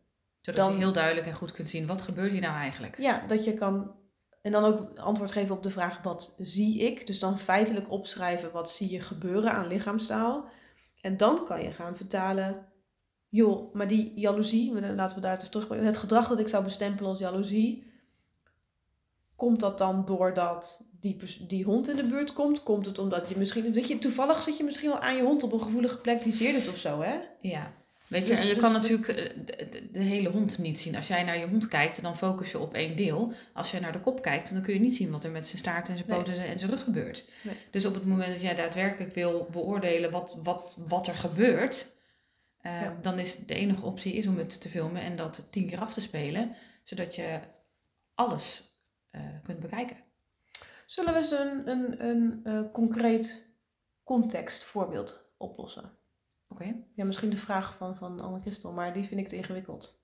Zodat 0.41 0.61
Dan- 0.65 0.71
je 0.73 0.77
heel 0.79 0.91
duidelijk 0.93 1.27
en 1.27 1.33
goed 1.33 1.51
kunt 1.51 1.69
zien, 1.69 1.87
wat 1.87 2.01
gebeurt 2.01 2.31
hier 2.31 2.41
nou 2.41 2.55
eigenlijk? 2.55 2.97
Ja, 2.97 3.27
dat 3.27 3.45
je 3.45 3.53
kan. 3.53 3.95
En 4.41 4.51
dan 4.51 4.63
ook 4.63 4.97
antwoord 4.97 5.31
geven 5.31 5.55
op 5.55 5.63
de 5.63 5.69
vraag: 5.69 6.01
wat 6.01 6.35
zie 6.37 6.79
ik? 6.79 7.07
Dus 7.07 7.19
dan 7.19 7.39
feitelijk 7.39 7.91
opschrijven 7.91 8.51
wat 8.51 8.71
zie 8.71 8.91
je 8.91 9.01
gebeuren 9.01 9.51
aan 9.51 9.67
lichaamstaal. 9.67 10.49
En 11.01 11.17
dan 11.17 11.45
kan 11.45 11.63
je 11.63 11.71
gaan 11.71 11.97
vertalen. 11.97 12.65
Joh, 13.35 13.73
maar 13.73 13.87
die 13.87 14.11
jaloezie, 14.15 14.81
laten 14.95 15.15
we 15.15 15.21
daar 15.21 15.37
even 15.37 15.51
terug. 15.51 15.67
Het 15.69 15.97
gedrag 15.97 16.27
dat 16.27 16.39
ik 16.39 16.47
zou 16.47 16.63
bestempelen 16.63 17.09
als 17.09 17.19
jaloezie. 17.19 17.83
Komt 19.35 19.59
dat 19.59 19.77
dan 19.77 20.05
doordat 20.05 20.87
die, 20.99 21.17
die 21.47 21.63
hond 21.63 21.89
in 21.89 21.95
de 21.95 22.03
buurt 22.03 22.33
komt? 22.33 22.63
Komt 22.63 22.85
het 22.85 22.99
omdat 22.99 23.29
je 23.29 23.37
misschien. 23.37 23.73
Weet 23.73 23.87
je, 23.87 23.97
toevallig 23.97 24.43
zit 24.43 24.57
je 24.57 24.63
misschien 24.63 24.89
wel 24.89 24.99
aan 24.99 25.15
je 25.15 25.23
hond 25.23 25.43
op 25.43 25.53
een 25.53 25.61
gevoelige 25.61 25.97
plek 25.97 26.23
die 26.23 26.33
zeert 26.33 26.55
het 26.55 26.69
of 26.69 26.77
zo, 26.77 27.01
hè? 27.01 27.15
Ja. 27.41 27.73
Weet 28.07 28.27
je, 28.27 28.29
Dus- 28.29 28.39
en 28.39 28.47
je 28.47 28.53
dus 28.53 28.63
kan 28.63 28.71
natuurlijk 28.71 29.07
eh, 29.07 29.35
de, 29.91 29.99
hele 29.99 30.29
hond 30.29 30.57
niet 30.57 30.79
zien. 30.79 30.95
Als 30.95 31.07
jij 31.07 31.23
naar 31.23 31.37
je 31.37 31.47
hond 31.47 31.67
kijkt, 31.67 32.01
dan 32.01 32.17
focus 32.17 32.51
je 32.51 32.59
op 32.59 32.73
één 32.73 32.95
deel. 32.95 33.31
Als 33.53 33.71
je 33.71 33.79
naar 33.79 33.91
de 33.91 33.99
kop 33.99 34.21
kijkt, 34.21 34.53
dan 34.53 34.61
kun 34.61 34.73
je 34.73 34.79
niet 34.79 34.95
zien 34.95 35.11
wat 35.11 35.23
er 35.23 35.31
met 35.31 35.47
zijn 35.47 35.57
staart 35.57 35.89
en 35.89 35.97
zijn 35.97 36.09
Nee. 36.09 36.17
poten 36.17 36.45
en 36.45 36.59
zijn 36.59 36.71
rug 36.71 36.83
gebeurt. 36.83 37.29
Nee. 37.41 37.55
Dus 37.71 37.85
op 37.85 37.93
het 37.93 38.05
moment 38.05 38.31
dat 38.31 38.41
jij 38.41 38.55
daadwerkelijk 38.55 39.13
wil 39.13 39.47
beoordelen 39.51 40.11
wat, 40.11 40.37
wat, 40.43 40.77
wat 40.87 41.07
er 41.07 41.15
gebeurt, 41.15 41.93
eh, 42.65 42.81
Ja. 42.81 42.97
dan 43.01 43.19
is 43.19 43.35
de 43.45 43.53
enige 43.53 43.85
optie 43.85 44.13
is 44.13 44.27
om 44.27 44.37
het 44.37 44.61
te 44.61 44.69
filmen 44.69 45.01
en 45.01 45.15
dat 45.15 45.47
tien 45.51 45.67
keer 45.67 45.79
af 45.79 45.93
te 45.93 46.01
spelen, 46.01 46.55
zodat 46.83 47.15
je 47.15 47.39
alles 48.15 48.63
eh, 49.11 49.21
kunt 49.43 49.59
bekijken. 49.59 49.97
Zullen 50.85 51.11
we 51.13 51.17
eens 51.19 51.31
een, 51.31 51.69
een, 51.69 52.05
een 52.05 52.39
eh, 52.43 52.59
concreet 52.73 53.47
contextvoorbeeld 54.03 55.29
oplossen? 55.37 55.91
Oké? 56.49 56.75
Ja, 56.95 57.05
misschien 57.05 57.29
de 57.29 57.37
vraag 57.37 57.75
van, 57.77 57.95
van 57.95 58.19
Anne 58.19 58.39
Christel, 58.39 58.71
maar 58.71 58.93
die 58.93 59.03
vind 59.03 59.19
ik 59.19 59.27
te 59.27 59.35
ingewikkeld. 59.35 60.03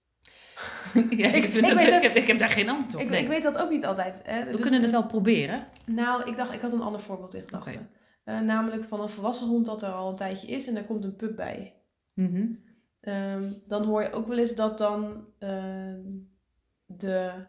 ja, 0.94 1.28
ik, 1.32 1.44
Ik- 1.44 1.62
dat- 1.68 1.82
ik, 1.82 2.02
heb, 2.02 2.16
ik 2.16 2.28
heb 2.28 2.40
daar 2.40 2.50
geen 2.50 2.70
antwoord 2.70 2.96
op. 2.96 3.02
Ik, 3.02 3.10
nee. 3.10 3.28
weet 3.28 3.44
dat 3.44 3.58
ook 3.58 3.70
niet 3.70 3.86
altijd. 3.86 4.22
Hè? 4.26 4.46
We 4.46 4.52
Dus, 4.52 4.62
kunnen 4.62 4.82
het 4.82 4.92
wel 4.92 5.06
proberen. 5.06 5.68
Nou, 5.86 6.30
ik 6.30 6.36
dacht, 6.36 6.54
ik 6.54 6.62
had 6.62 6.74
een 6.74 6.82
ander 6.82 7.02
voorbeeld 7.02 7.34
in 7.34 7.42
gedachten. 7.46 7.90
Eh, 8.24 8.40
namelijk 8.40 8.84
van 8.84 9.02
een 9.02 9.10
volwassen 9.10 9.48
hond 9.48 9.66
dat 9.66 9.82
er 9.82 9.90
al 9.92 10.10
een 10.10 10.16
tijdje 10.16 10.48
is 10.48 10.68
en 10.68 10.74
daar 10.74 10.84
komt 10.84 11.04
een 11.04 11.16
pup 11.16 11.36
bij. 11.36 11.74
Mhm. 12.14 12.54
Ehm, 13.00 13.52
dan 13.68 13.86
hoor 13.86 14.02
je 14.02 14.12
ook 14.12 14.28
wel 14.28 14.38
eens 14.38 14.56
dat 14.56 14.78
dan 14.78 15.28
ehm, 15.40 16.02
de 16.86 17.46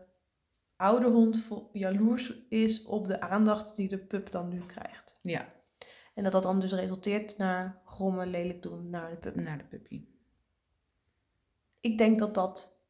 oude 0.76 1.08
hond 1.08 1.48
jaloers 1.72 2.34
is 2.48 2.82
op 2.84 3.06
de 3.06 3.20
aandacht 3.20 3.76
die 3.76 3.88
de 3.88 3.98
pup 3.98 4.30
dan 4.30 4.48
nu 4.48 4.60
krijgt. 4.66 5.18
Ja, 5.22 5.52
En 6.14 6.22
dat 6.22 6.32
dat 6.32 6.42
dan 6.42 6.60
dus 6.60 6.72
resulteert 6.72 7.38
naar 7.38 7.82
grommen, 7.84 8.30
lelijk 8.30 8.62
doen 8.62 8.90
naar 8.90 9.10
de 9.10 9.16
pup. 9.16 9.34
naar 9.34 9.58
de 9.58 9.64
puppy. 9.64 10.04
Ik 11.80 11.98
denk 11.98 12.18
dat 12.18 12.34
dat 12.34 12.80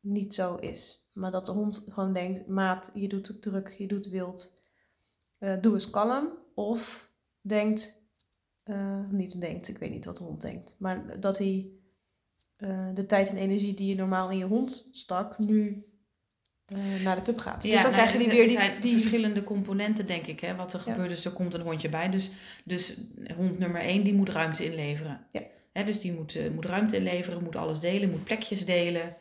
niet 0.00 0.34
zo 0.34 0.54
is. 0.56 1.08
Maar 1.12 1.30
dat 1.30 1.46
de 1.46 1.52
hond 1.52 1.84
gewoon 1.88 2.12
denkt, 2.12 2.46
maat, 2.46 2.90
je 2.94 3.08
doet 3.08 3.28
het 3.28 3.42
druk, 3.42 3.68
je 3.68 3.86
doet 3.86 4.08
wild. 4.08 4.58
Eh, 5.38 5.60
doe 5.60 5.74
eens 5.74 5.90
kalm. 5.90 6.28
Of 6.54 7.10
denkt, 7.40 7.99
eh, 8.70 8.98
niet 9.10 9.40
denkt, 9.40 9.68
ik 9.68 9.78
weet 9.78 9.90
niet 9.90 10.04
wat 10.04 10.16
de 10.16 10.24
hond 10.24 10.40
denkt. 10.40 10.74
Maar 10.78 11.20
dat 11.20 11.38
hij 11.38 11.68
eh, 12.56 12.88
de 12.94 13.06
tijd 13.06 13.30
en 13.30 13.36
energie 13.36 13.74
die 13.74 13.88
je 13.88 13.94
normaal 13.94 14.30
in 14.30 14.38
je 14.38 14.44
hond 14.44 14.88
stak, 14.92 15.38
nu 15.38 15.84
eh, 16.64 16.78
naar 17.04 17.16
de 17.16 17.22
pup 17.22 17.38
gaat. 17.38 17.62
dus 17.62 17.70
dan 17.70 17.80
nou, 17.82 17.92
krijg 17.92 18.12
je 18.12 18.18
er 18.18 18.24
die 18.24 18.32
weer 18.32 18.40
er 18.40 18.48
die... 18.48 18.56
zijn 18.56 18.80
die 18.80 18.92
verschillende 18.92 19.44
componenten, 19.44 20.06
denk 20.06 20.26
ik, 20.26 20.40
hè, 20.40 20.54
wat 20.54 20.72
er 20.72 20.82
Ja. 20.84 20.92
gebeurt. 20.92 21.08
Dus 21.08 21.24
er 21.24 21.30
komt 21.30 21.54
een 21.54 21.60
hondje 21.60 21.88
bij. 21.88 22.10
Dus, 22.10 22.30
dus 22.64 22.96
hond 23.36 23.58
nummer 23.58 23.80
één, 23.80 24.04
die 24.04 24.14
moet 24.14 24.28
ruimte 24.28 24.64
inleveren. 24.64 25.26
Ja. 25.30 25.42
Hè, 25.72 25.84
dus 25.84 26.00
die 26.00 26.12
moet, 26.12 26.52
moet 26.54 26.64
ruimte 26.64 26.96
inleveren, 26.96 27.42
moet 27.42 27.56
alles 27.56 27.80
delen, 27.80 28.10
moet 28.10 28.24
plekjes 28.24 28.64
delen. 28.64 29.16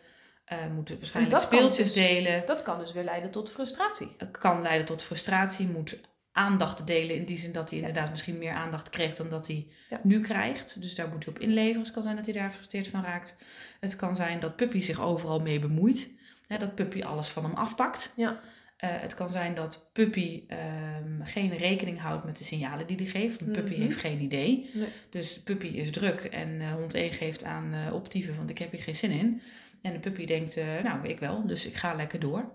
moet 0.76 0.90
waarschijnlijk 0.90 1.42
speeltjes 1.42 1.94
dus- 1.94 2.04
delen. 2.04 2.44
Dat 2.46 2.64
kan 2.64 2.80
dus 2.80 2.92
weer 2.92 3.04
leiden 3.04 3.32
tot 3.32 3.52
frustratie. 3.52 4.12
Het 4.18 4.38
kan 4.38 4.62
leiden 4.62 4.86
tot 4.86 5.02
frustratie, 5.02 5.68
moet 5.68 6.00
aandacht 6.40 6.88
delen 6.88 7.16
in 7.16 7.26
die 7.26 7.38
zin 7.38 7.52
dat 7.52 7.70
hij 7.70 7.80
inderdaad 7.80 8.10
misschien 8.10 8.38
meer 8.38 8.52
aandacht 8.54 8.90
kreeg 8.90 9.14
dan 9.14 9.30
dat 9.30 9.48
hij 9.48 9.68
nu 10.04 10.22
krijgt. 10.22 10.82
Dus 10.82 10.96
daar 10.96 11.08
moet 11.10 11.26
hij 11.26 11.34
op 11.34 11.40
inleveren. 11.40 11.82
Het 11.82 11.92
kan 11.92 12.04
zijn 12.04 12.16
dat 12.16 12.26
hij 12.26 12.34
daar 12.34 12.50
gefrustreerd 12.50 12.88
van 12.88 13.04
raakt. 13.04 13.36
Het 13.80 13.96
kan 13.96 14.16
zijn 14.16 14.40
dat 14.40 14.56
puppy 14.56 14.82
zich 14.82 15.02
overal 15.02 15.40
mee 15.40 15.60
bemoeit. 15.60 16.10
Hè, 16.48 16.58
dat 16.58 16.76
puppy 16.76 17.04
alles 17.04 17.28
van 17.28 17.44
hem 17.44 17.54
afpakt. 17.54 18.14
Ja. 18.16 18.40
Eh, 18.78 18.90
het 18.92 19.14
kan 19.16 19.30
zijn 19.30 19.56
dat 19.56 19.90
puppy 19.94 20.44
ehm, 20.48 21.22
geen 21.24 21.58
rekening 21.58 22.00
houdt 22.00 22.24
met 22.26 22.38
de 22.38 22.44
signalen 22.44 22.88
die 22.88 22.98
hij 22.98 23.06
geeft. 23.06 23.40
Want 23.40 23.52
puppy 23.52 23.74
Mhm. 23.74 23.82
heeft 23.82 23.98
geen 23.98 24.20
idee. 24.22 24.70
Nee. 24.74 24.88
Dus 25.10 25.40
puppy 25.40 25.68
is 25.68 25.92
druk 25.92 26.22
en 26.24 26.62
eh, 26.62 26.72
hond 26.72 26.94
1 26.94 27.12
geeft 27.12 27.44
aan 27.44 27.74
eh 27.74 27.94
optieven, 27.94 28.36
want 28.36 28.50
ik 28.50 28.58
heb 28.58 28.72
hier 28.72 28.84
geen 28.84 28.96
zin 28.96 29.12
in. 29.12 29.42
En 29.82 29.94
de 29.94 30.00
puppy 30.00 30.26
denkt, 30.26 30.56
nou 30.84 31.08
ik 31.08 31.20
wel, 31.20 31.48
dus 31.48 31.66
ik 31.66 31.76
ga 31.76 31.94
lekker 31.94 32.20
door. 32.20 32.52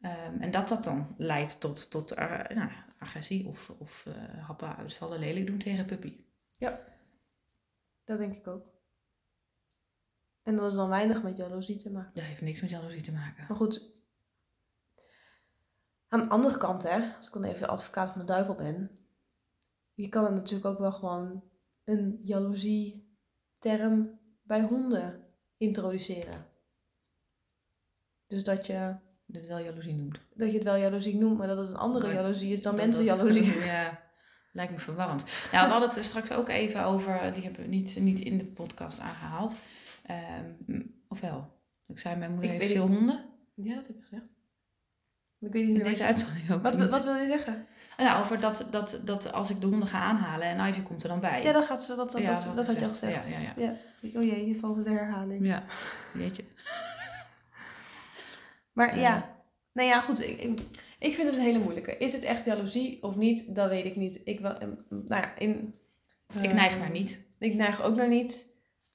Ehm, 0.00 0.40
en 0.40 0.50
dat 0.50 0.68
dat 0.68 0.84
dan 0.84 1.14
leidt 1.16 1.60
tot, 1.60 1.90
tot 1.90 2.12
eh, 2.12 2.48
nou, 2.48 2.70
agressie 2.98 3.46
of, 3.46 3.70
of 3.78 4.06
eh, 4.06 4.44
happen, 4.46 4.76
uitvallen, 4.76 5.18
lelijk 5.18 5.46
doen 5.46 5.58
tegen 5.58 5.84
puppy. 5.84 6.16
Dat 8.04 8.18
denk 8.18 8.34
ik 8.34 8.46
ook. 8.46 8.66
En 10.42 10.56
dat 10.56 10.70
is 10.70 10.76
dan 10.76 10.88
weinig 10.88 11.22
met 11.22 11.36
jaloezie 11.36 11.76
te 11.76 11.90
maken. 11.90 12.14
Dat 12.14 12.24
heeft 12.24 12.40
niks 12.40 12.60
met 12.60 12.70
jaloezie 12.70 13.00
te 13.00 13.12
maken. 13.12 13.44
Maar 13.48 13.56
goed. 13.56 13.96
Aan 16.08 16.20
de 16.20 16.28
andere 16.28 16.56
kant, 16.58 16.82
hè, 16.82 17.16
als 17.16 17.26
ik 17.26 17.32
dan 17.32 17.44
even 17.44 17.68
advocaat 17.68 18.10
van 18.10 18.20
de 18.20 18.26
duivel 18.26 18.54
ben. 18.54 18.90
Je 19.94 20.08
kan 20.08 20.24
er 20.24 20.32
natuurlijk 20.32 20.66
ook 20.66 20.78
wel 20.78 20.92
gewoon 20.92 21.44
een 21.84 22.20
jaloezie-term 22.22 24.18
bij 24.42 24.62
honden 24.62 25.26
introduceren. 25.56 26.46
Dus 28.26 28.44
dat 28.44 28.66
je, 28.66 28.96
Dit 29.30 29.46
wel 29.46 29.58
jaloezie 29.58 29.94
noemt. 29.94 30.18
dat 30.34 30.48
je 30.50 30.54
het 30.54 30.64
wel 30.64 30.76
jaloezie 30.76 31.16
noemt, 31.16 31.38
maar 31.38 31.46
dat 31.46 31.58
het 31.58 31.68
een 31.68 31.76
andere 31.76 32.06
Maar 32.06 32.14
jaloezie 32.14 32.52
is 32.52 32.62
dan 32.62 32.74
mensen 32.74 33.04
jaloezie. 33.04 33.58
Ja, 33.64 34.00
lijkt 34.52 34.72
me 34.72 34.78
verwarrend. 34.78 35.24
Nou, 35.52 35.66
we 35.66 35.72
hadden 35.72 35.88
het 35.94 36.04
straks 36.04 36.32
ook 36.32 36.48
even 36.48 36.84
over, 36.84 37.32
die 37.32 37.42
hebben 37.42 37.62
we 37.62 37.68
niet, 37.68 37.96
niet 38.00 38.20
in 38.20 38.38
de 38.38 38.44
podcast 38.44 39.00
aangehaald. 39.00 39.56
Ehm, 40.06 40.80
of 41.08 41.20
wel? 41.20 41.48
Ik 41.86 41.98
zei, 41.98 42.16
mijn 42.16 42.32
moeder 42.32 42.52
Ik 42.54 42.60
heeft 42.60 42.72
veel 42.72 42.86
honden. 42.86 43.24
Ja, 43.54 43.74
dat 43.74 43.86
heb 43.86 43.96
ik 43.96 44.02
gezegd. 44.02 44.36
Ik 45.40 45.52
weet 45.52 45.66
niet 45.66 45.76
In 45.78 45.84
deze 45.84 46.04
uitzending 46.04 46.50
ook 46.50 46.62
Wat, 46.62 46.78
niet. 46.78 46.88
wat 46.88 47.04
wil 47.04 47.14
je 47.14 47.26
zeggen? 47.26 47.66
Nou, 47.96 48.20
over 48.20 48.40
dat, 48.40 48.68
dat, 48.70 49.00
dat 49.04 49.32
als 49.32 49.50
ik 49.50 49.60
de 49.60 49.66
honden 49.66 49.88
ga 49.88 50.00
aanhalen 50.00 50.46
en 50.46 50.66
Ivy 50.66 50.82
komt 50.82 51.02
er 51.02 51.08
dan 51.08 51.20
bij. 51.20 51.42
Ja, 51.42 51.52
dan 51.52 51.62
gaat 51.62 51.82
ze, 51.82 51.94
dat, 51.94 52.12
dat, 52.12 52.20
Ja, 52.20 52.34
dat, 52.34 52.56
dat 52.56 52.66
had 52.66 52.76
je 52.76 52.82
al 52.82 52.88
gezegd. 52.88 53.24
gezegd. 53.24 53.42
Ja, 53.42 53.52
ja, 53.56 53.76
ja. 54.00 54.18
Oh 54.18 54.24
jee, 54.24 54.48
je 54.48 54.58
valt 54.58 54.76
in 54.76 54.82
de 54.82 54.90
herhaling. 54.90 55.46
Ja, 55.46 55.64
weet 56.12 56.36
je. 56.36 56.44
Maar 58.78 58.96
Ja. 58.96 59.02
ja, 59.02 59.36
nou 59.72 59.88
ja, 59.88 60.00
goed. 60.00 60.20
Ik, 60.20 60.40
ik, 60.42 60.60
ik 60.98 61.14
vind 61.14 61.26
het 61.28 61.36
een 61.36 61.42
hele 61.44 61.58
moeilijke. 61.58 61.96
Is 61.96 62.12
het 62.12 62.24
echt 62.24 62.44
jaloezie 62.44 63.02
of 63.02 63.16
niet? 63.16 63.54
Dat 63.54 63.68
weet 63.68 63.84
ik 63.84 63.96
niet. 63.96 64.20
Ik, 64.24 64.40
wel, 64.40 64.58
em, 64.58 64.84
nou 64.88 65.22
ja, 65.22 65.36
in, 65.38 65.74
Ik 66.42 66.52
neig 66.52 66.72
ehm, 66.72 66.78
naar 66.78 66.90
niet. 66.90 67.26
Ik 67.38 67.54
neig 67.54 67.82
ook 67.82 67.96
naar 67.96 68.08
niet. 68.08 68.46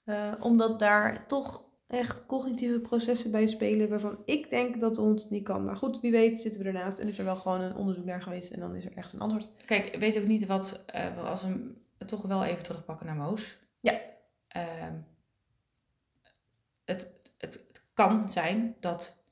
eh, 0.03 0.31
omdat 0.39 0.79
daar 0.79 1.27
toch 1.27 1.65
echt 1.87 2.25
cognitieve 2.25 2.79
processen 2.79 3.31
bij 3.31 3.47
spelen 3.47 3.89
waarvan 3.89 4.17
ik 4.25 4.49
denk 4.49 4.79
dat 4.79 4.95
de 4.95 5.01
hond 5.01 5.21
het 5.21 5.29
niet 5.29 5.43
kan. 5.43 5.65
Maar 5.65 5.77
goed, 5.77 5.99
wie 5.99 6.11
weet 6.11 6.39
zitten 6.39 6.61
we 6.61 6.67
ernaast 6.67 6.99
en 6.99 7.07
is 7.07 7.17
er 7.17 7.25
wel 7.25 7.35
gewoon 7.35 7.61
een 7.61 7.75
onderzoek 7.75 8.05
naar 8.05 8.21
geweest 8.21 8.51
en 8.51 8.59
dan 8.59 8.75
is 8.75 8.85
er 8.85 8.97
echt 8.97 9.13
een 9.13 9.19
antwoord. 9.19 9.49
Kijk, 9.65 9.85
ik 9.85 9.99
weet 9.99 10.17
ook 10.19 10.27
niet 10.27 10.45
wat, 10.45 10.83
eh, 10.87 11.25
als 11.29 11.41
we 11.41 11.47
hem 11.47 11.77
toch 12.05 12.21
wel 12.21 12.43
even 12.43 12.63
terugpakken 12.63 13.05
naar 13.05 13.15
Moos. 13.15 13.57
Ja. 13.79 13.99
Ehm, 14.47 14.93
het, 16.85 17.07
het, 17.37 17.65
het 17.67 17.85
kan 17.93 18.29
zijn 18.29 18.75
dat 18.79 18.97
ehm, 19.05 19.22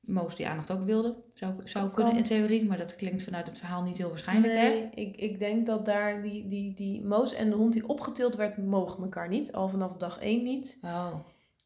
Moos 0.00 0.36
die 0.36 0.48
aandacht 0.48 0.70
ook 0.70 0.82
wilde. 0.82 1.16
Zou, 1.34 1.54
zou 1.64 1.90
kunnen 1.90 2.16
in 2.16 2.24
theorie, 2.24 2.64
maar 2.64 2.78
dat 2.78 2.96
klinkt 2.96 3.22
vanuit 3.22 3.46
het 3.46 3.58
verhaal 3.58 3.82
niet 3.82 3.96
heel 3.96 4.08
waarschijnlijk. 4.08 4.52
Hè? 4.52 4.68
nee, 4.68 4.90
ik, 4.94 5.16
ik 5.16 5.38
denk 5.38 5.66
dat 5.66 5.84
daar 5.84 6.22
die, 6.22 6.46
die, 6.46 6.74
die 6.74 7.04
Moos 7.04 7.32
en 7.32 7.50
de 7.50 7.56
hond 7.56 7.72
die 7.72 7.88
opgetild 7.88 8.34
werd, 8.36 8.56
mogen 8.56 9.02
elkaar 9.02 9.28
niet. 9.28 9.52
Al 9.52 9.68
vanaf 9.68 9.96
dag 9.96 10.18
één 10.18 10.42
niet. 10.42 10.78
Oh, 10.82 11.14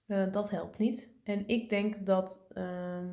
Eh, 0.07 0.33
dat 0.33 0.51
helpt 0.51 0.79
niet. 0.79 1.11
En 1.25 1.49
ik 1.49 1.69
denk 1.71 2.07
dat... 2.07 2.47
ehm, 2.55 3.09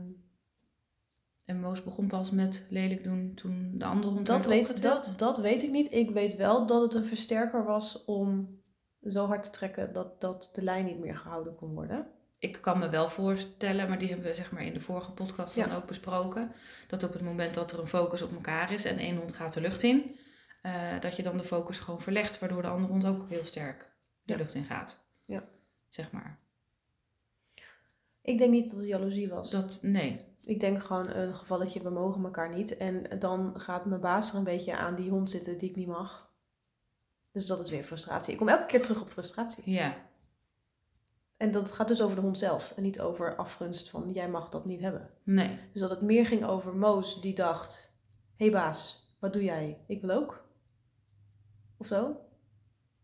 en 1.46 1.60
Moos 1.60 1.84
begon 1.84 2.08
pas 2.08 2.32
met 2.32 2.68
lelijk 2.70 3.04
doen 3.04 3.34
toen 3.34 3.72
de 3.76 3.86
andere 3.86 4.13
hond 4.13 4.26
Dat 4.26 4.46
weet, 4.46 4.82
dat, 4.82 5.13
dat 5.18 5.38
weet 5.38 5.63
ik 5.63 5.72
niet. 5.72 5.94
Ik 5.94 6.10
weet 6.12 6.36
wel 6.36 6.65
dat 6.65 6.82
het 6.82 6.94
een 6.94 7.06
versterker 7.06 7.63
was 7.63 8.06
om 8.06 8.60
zo 9.02 9.26
hard 9.26 9.44
te 9.44 9.50
trekken 9.50 9.94
dat, 9.94 10.22
dat 10.22 10.50
de 10.54 10.62
lijn 10.62 10.86
niet 10.86 11.00
meer 11.00 11.15
gehouden 11.18 11.56
kon 11.56 11.74
worden. 11.74 12.08
Ik 12.45 12.62
kan 12.62 12.79
me 12.79 12.89
wel 12.89 13.10
voorstellen, 13.10 13.89
maar 13.89 13.97
die 13.99 14.08
hebben 14.08 14.25
we 14.27 14.36
zeg 14.36 14.51
maar 14.51 14.63
in 14.63 14.73
de 14.73 14.79
vorige 14.79 15.12
podcast 15.12 15.55
dan 15.55 15.67
Ja. 15.69 15.75
ook 15.75 15.86
besproken. 15.86 16.51
Dat 16.88 17.03
op 17.03 17.13
het 17.13 17.21
moment 17.21 17.53
dat 17.53 17.71
er 17.71 17.79
een 17.79 17.88
focus 17.88 18.21
op 18.21 18.31
elkaar 18.34 18.71
is 18.71 18.86
en 18.86 18.97
één 18.97 19.17
hond 19.17 19.34
gaat 19.34 19.53
de 19.53 19.62
lucht 19.62 19.84
in, 19.84 20.17
eh, 20.62 20.99
dat 20.99 21.15
je 21.15 21.23
dan 21.23 21.38
de 21.38 21.43
focus 21.43 21.79
gewoon 21.79 22.01
verlegt, 22.01 22.39
waardoor 22.39 22.62
de 22.62 22.67
andere 22.67 22.91
hond 22.91 23.05
ook 23.05 23.29
heel 23.29 23.45
sterk 23.45 23.91
de 24.23 24.34
Ja. 24.34 24.39
lucht 24.39 24.53
in 24.53 24.63
gaat. 24.63 25.05
Ja. 25.25 25.43
Zeg 25.89 26.12
maar. 26.12 26.39
Ik 28.21 28.38
denk 28.38 28.51
niet 28.51 28.69
dat 28.69 28.79
het 28.79 28.88
jaloezie 28.88 29.29
was. 29.29 29.51
Dat, 29.51 29.79
nee. 29.81 30.25
Ik 30.43 30.60
denk 30.60 30.84
gewoon 30.84 31.08
een 31.10 31.36
gevalletje, 31.36 31.81
we 31.84 31.89
mogen 31.89 32.23
elkaar 32.23 32.53
niet. 32.55 32.77
En 32.77 33.19
dan 33.19 33.53
gaat 33.60 33.86
mijn 33.86 34.01
baas 34.01 34.31
er 34.31 34.38
een 34.38 34.43
beetje 34.43 34.75
aan 34.77 34.95
die 34.95 35.10
hond 35.10 35.29
zitten 35.29 35.58
die 35.58 35.69
ik 35.69 35.75
niet 35.75 35.88
mag. 35.88 36.29
Dus 37.31 37.45
dat 37.45 37.60
is 37.60 37.69
weer 37.69 37.84
frustratie. 37.84 38.31
Ik 38.31 38.38
kom 38.39 38.47
elke 38.49 38.65
keer 38.65 38.81
terug 38.81 39.01
op 39.01 39.10
frustratie. 39.10 39.71
Ja. 39.71 39.97
En 41.38 41.52
dat 41.52 41.63
het 41.63 41.71
gaat 41.71 41.88
dus 41.88 42.02
over 42.02 42.15
de 42.15 42.21
hond 42.21 42.38
zelf. 42.38 42.74
En 42.76 42.84
niet 42.84 43.00
over 43.00 43.36
afgunst 43.36 43.89
van 43.89 44.12
jij 44.12 44.30
mag 44.30 44.50
dat 44.50 44.65
niet 44.65 44.82
hebben. 44.82 45.10
Nee. 45.24 45.60
Dus 45.71 45.82
dat 45.82 45.89
het 45.89 46.02
meer 46.02 46.26
ging 46.26 46.45
over 46.45 46.76
Moos 46.76 47.21
die 47.21 47.36
dacht... 47.36 47.93
Hé 48.36 48.45
hey 48.45 48.54
baas, 48.54 49.08
wat 49.19 49.34
doe 49.34 49.43
jij? 49.43 49.84
Ik 49.88 50.02
wil 50.02 50.10
ook. 50.10 50.45
Of 51.78 51.88
zo. 51.88 52.17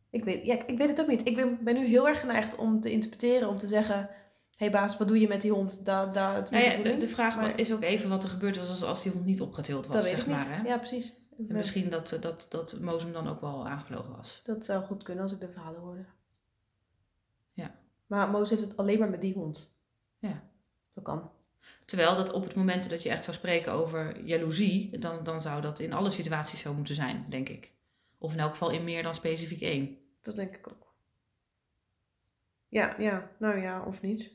Ik 0.10 0.24
weet, 0.24 0.46
ja, 0.46 0.68
ik 0.68 0.78
weet 0.78 0.88
het 0.88 1.02
ook 1.02 1.08
niet. 1.08 1.28
Ik 1.28 1.36
ben, 1.36 1.64
ben 1.64 1.76
nu 1.76 1.86
heel 1.86 2.08
erg 2.08 2.20
geneigd 2.20 2.56
om 2.56 2.82
te 2.82 2.92
interpreteren. 2.92 3.50
Om 3.50 3.58
te 3.58 3.68
zeggen... 3.68 4.10
Hé 4.56 4.68
hey 4.68 4.72
baas, 4.72 4.98
wat 4.98 5.08
doe 5.08 5.20
je 5.20 5.28
met 5.28 5.42
die 5.42 5.52
hond? 5.52 5.86
Da, 5.86 6.06
da, 6.06 6.36
het 6.36 6.52
Nou 6.52 6.64
ja, 6.64 7.00
de 7.00 7.08
vraag 7.08 7.36
maar- 7.36 7.60
is 7.60 7.74
ook 7.74 7.82
even 7.82 8.10
wat 8.10 8.24
er 8.24 8.30
gebeurd 8.30 8.58
was 8.58 8.70
als, 8.70 8.84
als 8.84 9.04
die 9.04 9.12
hond 9.12 9.26
niet 9.26 9.42
opgetild 9.42 9.88
was, 9.88 9.96
Dat 9.96 10.06
zeg 10.06 10.28
maar. 10.28 10.46
Hè? 10.50 10.68
Ja, 10.68 10.78
precies. 10.78 11.14
En 11.38 11.56
misschien 11.56 11.90
dat, 11.90 12.18
dat, 12.22 12.46
dat 12.50 12.80
Moos 12.82 13.04
hem 13.04 13.14
dan 13.14 13.28
ook 13.28 13.42
wel 13.42 13.68
aangevlogen 13.68 14.16
was. 14.16 14.42
Dat 14.44 14.66
zou 14.66 14.84
goed 14.84 15.04
kunnen 15.04 15.24
als 15.24 15.34
ik 15.34 15.40
de 15.40 15.50
verhalen 15.50 15.80
hoorde. 15.80 16.06
Maar 18.12 18.30
Moos 18.30 18.50
heeft 18.50 18.62
het 18.62 18.78
alleen 18.78 19.00
maar 19.00 19.10
met 19.10 19.22
die 19.22 19.34
hond. 19.34 19.76
Ja. 20.20 20.44
Dat 20.94 21.04
kan. 21.04 21.32
Terwijl 21.86 22.16
dat 22.16 22.32
op 22.32 22.44
het 22.44 22.56
moment 22.56 22.90
dat 22.90 23.04
je 23.04 23.10
echt 23.10 23.24
zou 23.24 23.36
spreken 23.36 23.72
over 23.72 24.24
jaloezie, 24.26 25.00
dan, 25.00 25.24
dan 25.24 25.42
zou 25.42 25.62
dat 25.62 25.80
in 25.80 25.94
alle 25.94 26.10
situaties 26.12 26.60
zo 26.60 26.74
moeten 26.74 26.96
zijn, 26.96 27.26
denk 27.30 27.50
ik. 27.50 27.72
Of 28.18 28.34
in 28.34 28.40
elk 28.40 28.52
geval 28.52 28.70
in 28.70 28.84
meer 28.84 29.04
dan 29.04 29.16
specifiek 29.16 29.62
één. 29.62 29.98
Dat 30.22 30.36
denk 30.36 30.56
ik 30.56 30.68
ook. 30.68 30.94
Ja, 32.68 32.96
ja. 32.98 33.32
Nou 33.40 33.62
ja, 33.62 33.84
of 33.86 34.02
niet. 34.02 34.32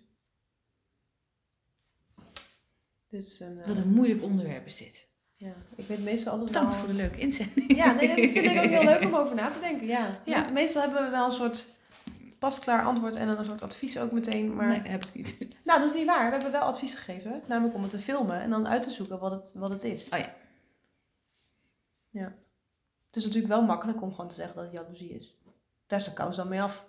Dit 3.09 3.23
is 3.27 3.41
een... 3.41 3.61
eh, 3.61 3.67
Wat 3.67 3.77
een 3.77 3.89
moeilijk 3.93 4.23
onderwerp 4.23 4.67
is 4.67 4.77
dit. 4.77 5.09
ja, 5.37 5.53
ik 5.77 5.87
weet 5.87 6.03
meestal 6.05 6.33
altijd 6.33 6.51
Bedankt 6.53 6.75
wel... 6.75 6.85
voor 6.85 6.93
de 6.93 6.99
leuke 6.99 7.21
inzending. 7.21 7.77
Ja, 7.77 7.93
nee, 7.93 8.07
dat 8.09 8.17
vind 8.17 8.37
ik 8.37 8.59
ook 8.65 8.71
heel 8.71 8.85
leuk 8.85 9.03
om 9.03 9.15
over 9.23 9.35
na 9.35 9.51
te 9.51 9.61
denken. 9.61 9.87
Ja. 9.87 10.21
Ja. 10.25 10.51
Meestal 10.51 10.83
hebben 10.83 11.05
we 11.05 11.11
wel 11.11 11.27
een 11.27 11.33
soort 11.33 11.67
pasklaar 12.49 12.85
antwoord 12.85 13.17
en 13.17 13.27
dan 13.27 13.39
een 13.39 13.45
soort 13.45 13.63
advies 13.63 13.99
ook 13.99 14.13
meteen. 14.13 14.55
Maar 14.55 14.69
Nee, 14.69 14.81
heb 14.81 15.05
ik 15.05 15.15
niet. 15.15 15.39
nou, 15.65 15.81
dat 15.81 15.91
is 15.91 15.97
niet 15.97 16.07
waar. 16.07 16.27
We 16.27 16.33
hebben 16.33 16.53
wel 16.53 16.63
advies 16.63 16.95
gegeven. 16.95 17.43
Namelijk 17.47 17.75
om 17.75 17.83
het 17.83 17.91
te 17.91 17.99
filmen 17.99 18.41
en 18.41 18.51
dan 18.51 18.69
uit 18.69 18.83
te 18.83 18.91
zoeken 18.91 19.19
wat 19.19 19.31
het, 19.31 19.53
wat 19.53 19.71
het 19.71 19.85
is. 19.85 20.09
Oh 20.09 20.19
ja. 20.19 20.35
Ja. 22.11 22.35
Het 23.07 23.17
is 23.17 23.25
natuurlijk 23.25 23.53
wel 23.53 23.63
makkelijk 23.63 24.03
om 24.03 24.11
gewoon 24.11 24.29
te 24.29 24.35
zeggen 24.35 24.55
dat 24.55 24.65
het 24.65 24.73
jaloezie 24.73 25.11
is. 25.11 25.35
Daar 25.87 25.99
is 25.99 26.05
de 26.05 26.13
kous 26.13 26.37
dan 26.37 26.49
mee 26.49 26.63
af. 26.63 26.87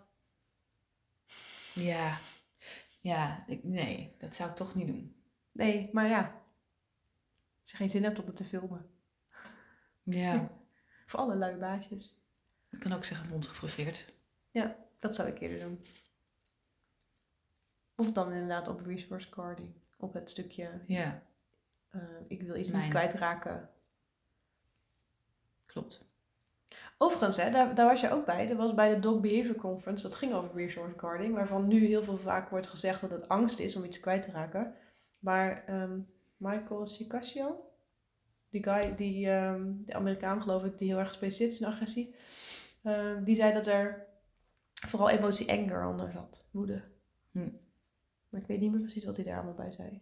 Ja, 1.73 2.17
ja 2.99 3.43
ik, 3.47 3.63
nee, 3.63 4.15
dat 4.19 4.35
zou 4.35 4.49
ik 4.49 4.55
toch 4.55 4.75
niet 4.75 4.87
doen. 4.87 5.15
Nee, 5.51 5.89
maar 5.93 6.07
ja. 6.07 6.41
Als 7.61 7.71
je 7.71 7.77
geen 7.77 7.89
zin 7.89 8.03
hebt 8.03 8.19
om 8.19 8.25
het 8.25 8.35
te 8.35 8.43
filmen. 8.43 8.89
Ja, 10.03 10.49
Voor 11.07 11.19
alle 11.19 11.35
luie 11.35 11.57
baasjes. 11.57 12.15
ik 12.69 12.79
kan 12.79 12.93
ook 12.93 13.03
zeggen 13.03 13.29
mond 13.29 13.47
gefrustreerd. 13.47 14.13
Dat 14.99 15.15
zou 15.15 15.27
ik 15.27 15.39
eerder 15.39 15.59
doen. 15.59 15.81
Of 17.95 18.11
dan 18.11 18.31
inderdaad 18.31 18.67
op 18.67 18.85
resource 18.85 19.29
carding. 19.29 19.73
Op 19.97 20.13
het 20.13 20.29
stukje, 20.29 20.69
Ja, 20.85 21.21
eh, 21.89 22.01
ik 22.27 22.41
wil 22.41 22.55
iets 22.55 22.69
Mijn. 22.71 22.81
niet 22.83 22.91
kwijtraken. 22.91 23.69
klopt. 25.65 26.05
Overigens, 26.97 27.37
hè, 27.37 27.51
daar, 27.51 27.75
daar 27.75 27.85
was 27.85 28.01
je 28.01 28.09
ook 28.09 28.25
bij. 28.25 28.47
Dat 28.47 28.57
was 28.57 28.73
bij 28.73 28.93
de 28.95 28.99
Dog 28.99 29.19
Behavior 29.21 29.55
Conference. 29.55 30.03
Dat 30.03 30.15
ging 30.15 30.33
over 30.33 30.55
resource 30.55 30.95
carding. 30.95 31.33
Waarvan 31.35 31.67
nu 31.67 31.85
heel 31.85 32.03
veel 32.03 32.17
vaak 32.17 32.49
wordt 32.49 32.67
gezegd 32.67 33.01
dat 33.01 33.11
het 33.11 33.27
angst 33.27 33.59
is 33.59 33.75
om 33.75 33.83
iets 33.83 33.99
kwijt 33.99 34.21
te 34.21 34.31
raken. 34.31 34.75
Maar 35.19 35.63
ehm, 35.65 35.99
Michael 36.37 36.87
Sicasio, 36.87 37.71
die 38.49 38.63
guy, 38.63 38.95
die, 38.95 39.29
ehm, 39.29 39.71
de 39.85 39.93
Amerikaan 39.93 40.41
geloof 40.41 40.63
ik, 40.63 40.77
die 40.77 40.87
heel 40.87 40.97
erg 40.97 41.07
gespecialiseerd 41.07 41.51
is 41.51 41.59
in 41.59 41.73
agressie. 41.73 42.15
ehm, 42.83 43.23
die 43.23 43.35
zei 43.35 43.53
dat 43.53 43.65
er 43.67 44.06
vooral 44.85 45.09
emotie 45.09 45.51
anger 45.51 45.85
onder 45.87 46.11
zat. 46.11 46.45
Woede. 46.51 46.83
Hm. 47.31 47.49
Maar 48.29 48.41
ik 48.41 48.47
weet 48.47 48.59
niet 48.59 48.71
meer 48.71 48.81
precies 48.81 49.03
wat 49.05 49.15
hij 49.15 49.25
daar 49.25 49.35
allemaal 49.35 49.53
bij 49.53 49.71
zei. 49.71 50.01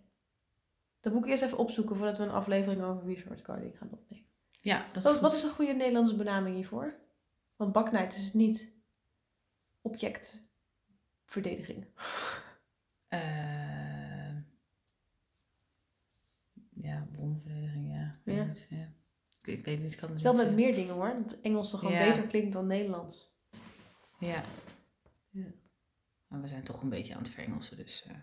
Dat 1.00 1.14
moet 1.14 1.26
ik 1.26 1.30
eerst 1.32 1.44
even 1.44 1.58
opzoeken 1.58 1.96
voordat 1.96 2.18
we 2.18 2.24
een 2.24 2.30
aflevering 2.30 2.82
over 2.84 3.06
resource 3.06 3.44
carding 3.44 3.78
gaan 3.78 3.92
opnemen. 3.92 4.26
Ja, 4.52 4.86
dat 4.92 5.06
is 5.06 5.12
Wat, 5.12 5.22
wat 5.22 5.34
is 5.34 5.44
een 5.44 5.50
goede 5.52 5.74
Nederlandse 5.74 6.16
benaming 6.16 6.56
hiervoor? 6.56 6.96
Want 7.56 7.72
baknijd 7.72 8.14
is 8.14 8.26
het 8.26 8.34
niet. 8.34 8.74
Objectverdediging. 9.82 11.86
Eh, 13.08 14.36
ja, 16.70 17.08
bronverdediging, 17.12 17.92
ja. 17.94 18.12
Ik 18.14 18.20
weet 18.24 18.36
Ja. 18.36 18.44
niet, 18.46 18.68
ja. 18.70 18.94
Ik, 19.42 19.58
ik 19.58 19.66
weet 19.66 19.84
niet, 19.84 19.94
ik 19.94 20.00
kan 20.00 20.10
het 20.12 20.22
Wel 20.22 20.34
met 20.34 20.54
meer 20.54 20.74
dingen 20.74 20.94
hoor. 20.94 21.16
Dat 21.16 21.32
het 21.32 21.42
Engels 21.42 21.70
toch 21.70 21.80
gewoon 21.80 21.96
Ja. 21.96 22.06
beter 22.08 22.28
klinkt 22.28 22.54
dan 22.54 22.68
Nederlands. 22.68 23.35
Ja. 24.20 24.44
Ja. 25.30 25.46
Maar 26.28 26.42
we 26.42 26.48
zijn 26.48 26.64
toch 26.64 26.82
een 26.82 26.90
beetje 26.90 27.14
aan 27.14 27.20
het 27.22 27.30
verengelsen, 27.30 27.78
dus 27.78 28.04
eh 28.08 28.16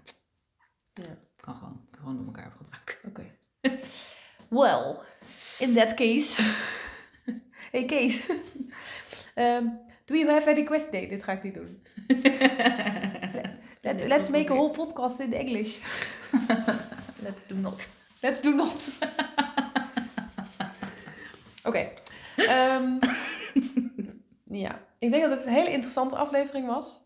Ja. 0.92 1.16
kan 1.36 1.56
gewoon, 1.56 1.86
kan 1.90 2.00
gewoon 2.00 2.16
door 2.16 2.26
elkaar 2.26 2.52
gebruiken. 2.56 2.96
Oké. 3.08 3.30
well, 4.60 4.96
in 5.58 5.74
that 5.74 5.94
case. 5.94 6.42
hey 7.72 7.84
Kees. 7.84 8.28
um, 9.34 9.80
do 10.04 10.14
you 10.14 10.30
have 10.30 10.50
any 10.50 10.64
question? 10.64 10.92
Nee, 10.92 11.08
dit 11.08 11.22
ga 11.22 11.32
ik 11.32 11.42
niet 11.42 11.54
doen. 11.54 11.82
Let- 13.82 14.06
let's 14.06 14.28
make 14.28 14.52
a 14.52 14.54
whole 14.54 14.70
podcast 14.70 15.18
in 15.18 15.32
English. 15.32 15.78
Let's 17.22 17.46
do 17.46 17.54
not. 17.54 17.88
Let's 18.20 18.40
do 18.40 18.54
not. 18.54 18.88
Oké. 21.62 21.88
Ehm, 22.36 22.98
ja, 23.00 23.11
ik 25.02 25.10
denk 25.10 25.22
dat 25.28 25.38
het 25.38 25.46
een 25.46 25.52
hele 25.52 25.70
interessante 25.70 26.16
aflevering 26.16 26.66
was. 26.66 27.02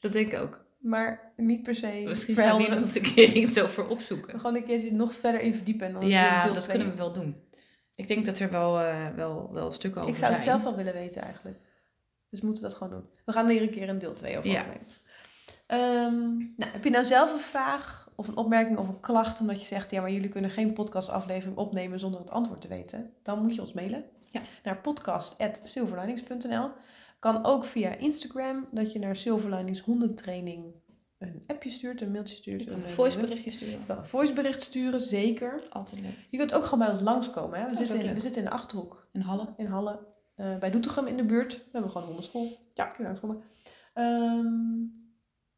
Dat 0.00 0.12
denk 0.12 0.32
ik 0.32 0.38
ook. 0.40 0.64
maar 0.78 1.32
niet 1.36 1.62
per 1.62 1.74
se 1.74 2.02
Misschien 2.04 2.34
gaan 2.34 2.56
we 2.56 2.62
hier 2.62 2.70
nog 2.72 2.80
eens 2.80 2.94
een 2.96 3.02
keer 3.14 3.32
iets 3.42 3.60
over 3.60 3.88
opzoeken. 3.88 4.40
Gewoon 4.40 4.56
een 4.56 4.64
keertje 4.64 4.92
nog 4.92 5.12
verder 5.14 5.40
in 5.40 5.54
verdiepen. 5.54 5.86
En 5.86 5.92
dan 5.92 6.08
Ja, 6.08 6.40
dat 6.40 6.62
twee. 6.62 6.76
kunnen 6.76 6.90
we 6.94 6.98
wel 6.98 7.12
doen. 7.12 7.36
Ik 7.94 8.08
denk 8.08 8.24
dat 8.26 8.38
er 8.38 8.50
wel, 8.50 8.80
eh, 8.80 9.08
wel, 9.14 9.48
wel 9.52 9.72
stukken 9.72 10.00
over 10.00 10.12
Ik 10.12 10.18
zou 10.18 10.32
het 10.32 10.40
zijn. 10.40 10.52
zelf 10.52 10.64
wel 10.68 10.76
willen 10.76 10.92
weten 11.00 11.22
eigenlijk. 11.22 11.58
Dus 12.30 12.40
we 12.40 12.46
moeten 12.46 12.64
dat 12.64 12.74
gewoon 12.74 12.92
doen. 12.92 13.04
We 13.24 13.32
gaan 13.32 13.48
er 13.50 13.62
een 13.62 13.70
keer 13.70 13.88
een 13.88 13.98
deel 13.98 14.12
2 14.12 14.38
over 14.38 14.50
Ja. 14.50 14.60
opnemen. 14.60 14.86
Ehm, 15.66 16.36
nou, 16.56 16.72
heb 16.72 16.84
je 16.84 16.90
nou 16.90 17.04
zelf 17.04 17.32
een 17.32 17.38
vraag 17.38 18.08
of 18.14 18.28
een 18.28 18.36
opmerking 18.36 18.78
of 18.78 18.88
een 18.88 19.00
klacht 19.00 19.40
omdat 19.40 19.60
je 19.60 19.66
zegt, 19.66 19.90
ja, 19.90 20.00
maar 20.00 20.10
jullie 20.10 20.28
kunnen 20.28 20.50
geen 20.50 20.72
podcastaflevering 20.72 21.56
opnemen 21.56 22.00
zonder 22.00 22.20
het 22.20 22.30
antwoord 22.30 22.60
te 22.60 22.68
weten, 22.68 23.12
dan 23.22 23.42
moet 23.42 23.54
je 23.54 23.60
ons 23.60 23.72
mailen 23.72 24.04
Ja. 24.30 24.40
naar 24.62 24.76
podcast.silverlinings.nl. 24.80 26.70
Kan 27.18 27.44
ook 27.44 27.64
via 27.64 27.94
Instagram, 27.94 28.68
dat 28.72 28.92
je 28.92 28.98
naar 28.98 29.16
Silverlinings 29.16 29.80
hondentraining 29.80 30.74
een 31.18 31.42
appje 31.46 31.70
stuurt, 31.70 32.00
een 32.00 32.10
mailtje 32.10 32.36
stuurt. 32.36 32.70
Een, 32.70 32.84
eh, 32.84 32.90
voiceberichtje 32.90 33.50
sturen. 33.50 33.84
een 33.88 34.06
voicebericht 34.06 34.62
sturen, 34.62 35.00
zeker. 35.00 35.62
Altijd 35.70 36.02
leuk. 36.02 36.26
Je 36.30 36.36
kunt 36.38 36.52
ook 36.54 36.64
gewoon 36.64 36.78
bij 36.86 36.94
ons 36.94 37.02
langskomen. 37.02 37.58
Hè? 37.58 37.64
We, 37.64 37.68
dat 37.76 37.86
zitten 37.86 38.00
in, 38.06 38.14
we 38.14 38.20
zitten 38.20 38.42
in 38.42 38.48
de 38.48 38.54
Achterhoek 38.54 39.08
In 39.12 39.20
Halle. 39.20 39.54
in 39.56 39.66
Halle. 39.66 40.06
eh, 40.34 40.58
bij 40.58 40.70
Doetinchem 40.70 41.06
in 41.06 41.16
de 41.16 41.24
buurt. 41.24 41.54
We 41.56 41.62
hebben 41.72 41.90
gewoon 41.90 42.06
een 42.06 42.12
hondenschool. 42.14 42.58
Ja, 42.74 42.84
kun 42.84 42.96
je 42.98 43.04
langskomen. 43.04 43.42
Ehm, 43.94 44.44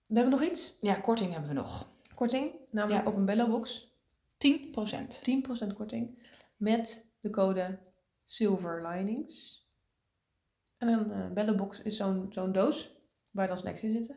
we 0.07 0.15
hebben 0.15 0.31
nog 0.31 0.43
iets. 0.43 0.77
Ja, 0.81 0.95
korting 0.95 1.31
hebben 1.33 1.49
we 1.51 1.57
nog. 1.57 1.89
Korting. 2.15 2.51
Namelijk 2.71 3.03
Ja. 3.05 3.11
op 3.11 3.17
een 3.17 3.25
Bellobox. 3.25 3.93
10%. 4.39 5.21
10% 5.23 5.73
korting. 5.75 6.19
Met 6.57 7.15
de 7.21 7.31
code 7.31 7.79
SILVERLININGS. 8.25 9.67
En 10.79 10.89
een 10.89 11.13
eh 11.13 11.19
Bellobox 11.35 11.83
is 11.83 11.97
zo'n 11.97 12.27
zo'n 12.31 12.53
doos. 12.53 12.91
Waar 13.31 13.47
dan 13.47 13.59
snacks 13.59 13.83
in 13.83 13.93
zitten. 13.93 14.17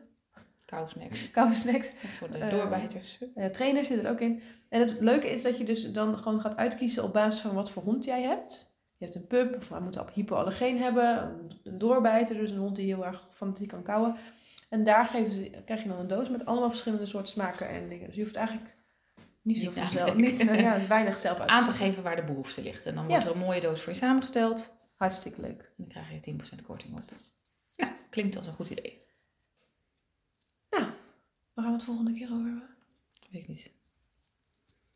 Kousnacks. 0.64 1.30
Koude 1.36 1.54
snacks. 1.54 1.92
Voor 2.18 2.30
de 2.30 2.46
doorbijters. 2.50 3.18
Eh 3.34 3.46
trainer 3.46 3.84
zit 3.84 4.04
er 4.04 4.10
ook 4.10 4.20
in. 4.20 4.42
En 4.68 4.80
het 4.80 4.96
leuke 5.00 5.30
is 5.30 5.42
dat 5.42 5.58
je 5.58 5.64
dus 5.64 5.92
dan 5.92 6.18
gewoon 6.18 6.40
gaat 6.40 6.56
uitkiezen 6.56 7.02
op 7.04 7.12
basis 7.12 7.40
van 7.40 7.54
wat 7.54 7.70
voor 7.70 7.82
hond 7.82 8.04
jij 8.04 8.22
hebt. 8.22 8.70
Je 8.96 9.04
hebt 9.04 9.16
een 9.16 9.26
pup, 9.26 9.56
of 9.56 9.68
hij 9.68 9.80
moet 9.80 9.98
op 9.98 10.10
hypoallergeen 10.12 10.78
hebben, 10.78 11.18
een- 11.64 11.78
doorbijter, 11.78 12.36
dus 12.36 12.50
een 12.50 12.58
hond 12.58 12.76
die 12.76 12.86
heel 12.86 13.06
erg 13.06 13.28
fanatiek 13.32 13.68
kan 13.68 13.82
kauwen. 13.82 14.16
En 14.68 14.84
daar 14.84 15.06
geven 15.06 15.32
ze, 15.34 15.50
krijg 15.64 15.82
je 15.82 15.88
dan 15.88 15.98
een 15.98 16.06
doos 16.06 16.28
met 16.28 16.46
allemaal 16.46 16.68
verschillende 16.68 17.06
soorten 17.06 17.32
smaken 17.32 17.68
en 17.68 17.88
dingen. 17.88 18.06
Dus 18.06 18.14
je 18.14 18.22
hoeft 18.22 18.36
eigenlijk 18.36 18.74
niet 19.42 19.56
zo 19.56 19.72
zelf, 19.92 20.14
niet, 20.16 20.44
nou 20.44 20.58
ja, 20.68 20.86
weinig 20.88 21.18
zelf 21.18 21.40
uit 21.40 21.48
Aan 21.48 21.64
te 21.64 21.72
geven 21.72 22.02
waar 22.02 22.16
de 22.16 22.22
behoefte 22.24 22.62
ligt. 22.62 22.86
En 22.86 22.94
dan 22.94 23.04
Ja. 23.04 23.08
wordt 23.10 23.24
er 23.24 23.30
een 23.32 23.38
mooie 23.38 23.60
doos 23.60 23.80
voor 23.80 23.92
je 23.92 23.98
samengesteld. 23.98 24.74
Hartstikke 25.02 25.40
leuk. 25.40 25.60
En 25.62 25.72
dan 25.76 25.86
krijg 25.88 26.10
je 26.24 26.32
10% 26.60 26.66
korting. 26.66 26.92
Wordt 26.92 27.10
het. 27.10 27.32
Ja, 27.76 27.96
klinkt 28.10 28.36
als 28.36 28.46
een 28.46 28.52
goed 28.54 28.70
idee. 28.70 29.00
Waar 31.54 31.64
gaan 31.64 31.72
we 31.72 31.72
het 31.72 31.82
volgende 31.82 32.12
keer 32.12 32.32
over 32.32 32.44
hebben? 32.44 32.68
Weet 33.30 33.42
ik 33.42 33.48
niet. 33.48 33.72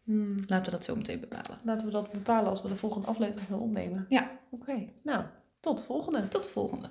Hmm, 0.05 0.37
Laten 0.47 0.65
we 0.65 0.71
dat 0.71 0.85
zo 0.85 0.97
meteen 0.97 1.21
bepalen. 1.21 1.61
laten 1.65 1.87
we 1.87 1.93
dat 1.93 2.13
bepalen 2.13 2.51
als 2.51 2.63
we 2.63 2.69
de 2.69 2.77
volgende 2.77 3.07
aflevering 3.07 3.49
gaan 3.49 3.59
opnemen. 3.61 4.07
Ja. 4.09 4.39
Oké, 4.51 4.93
nou, 5.03 5.25
tot 5.61 5.79
de 5.79 5.85
volgende. 5.85 6.29
Tot 6.29 6.45
de 6.45 6.51
volgende. 6.51 6.91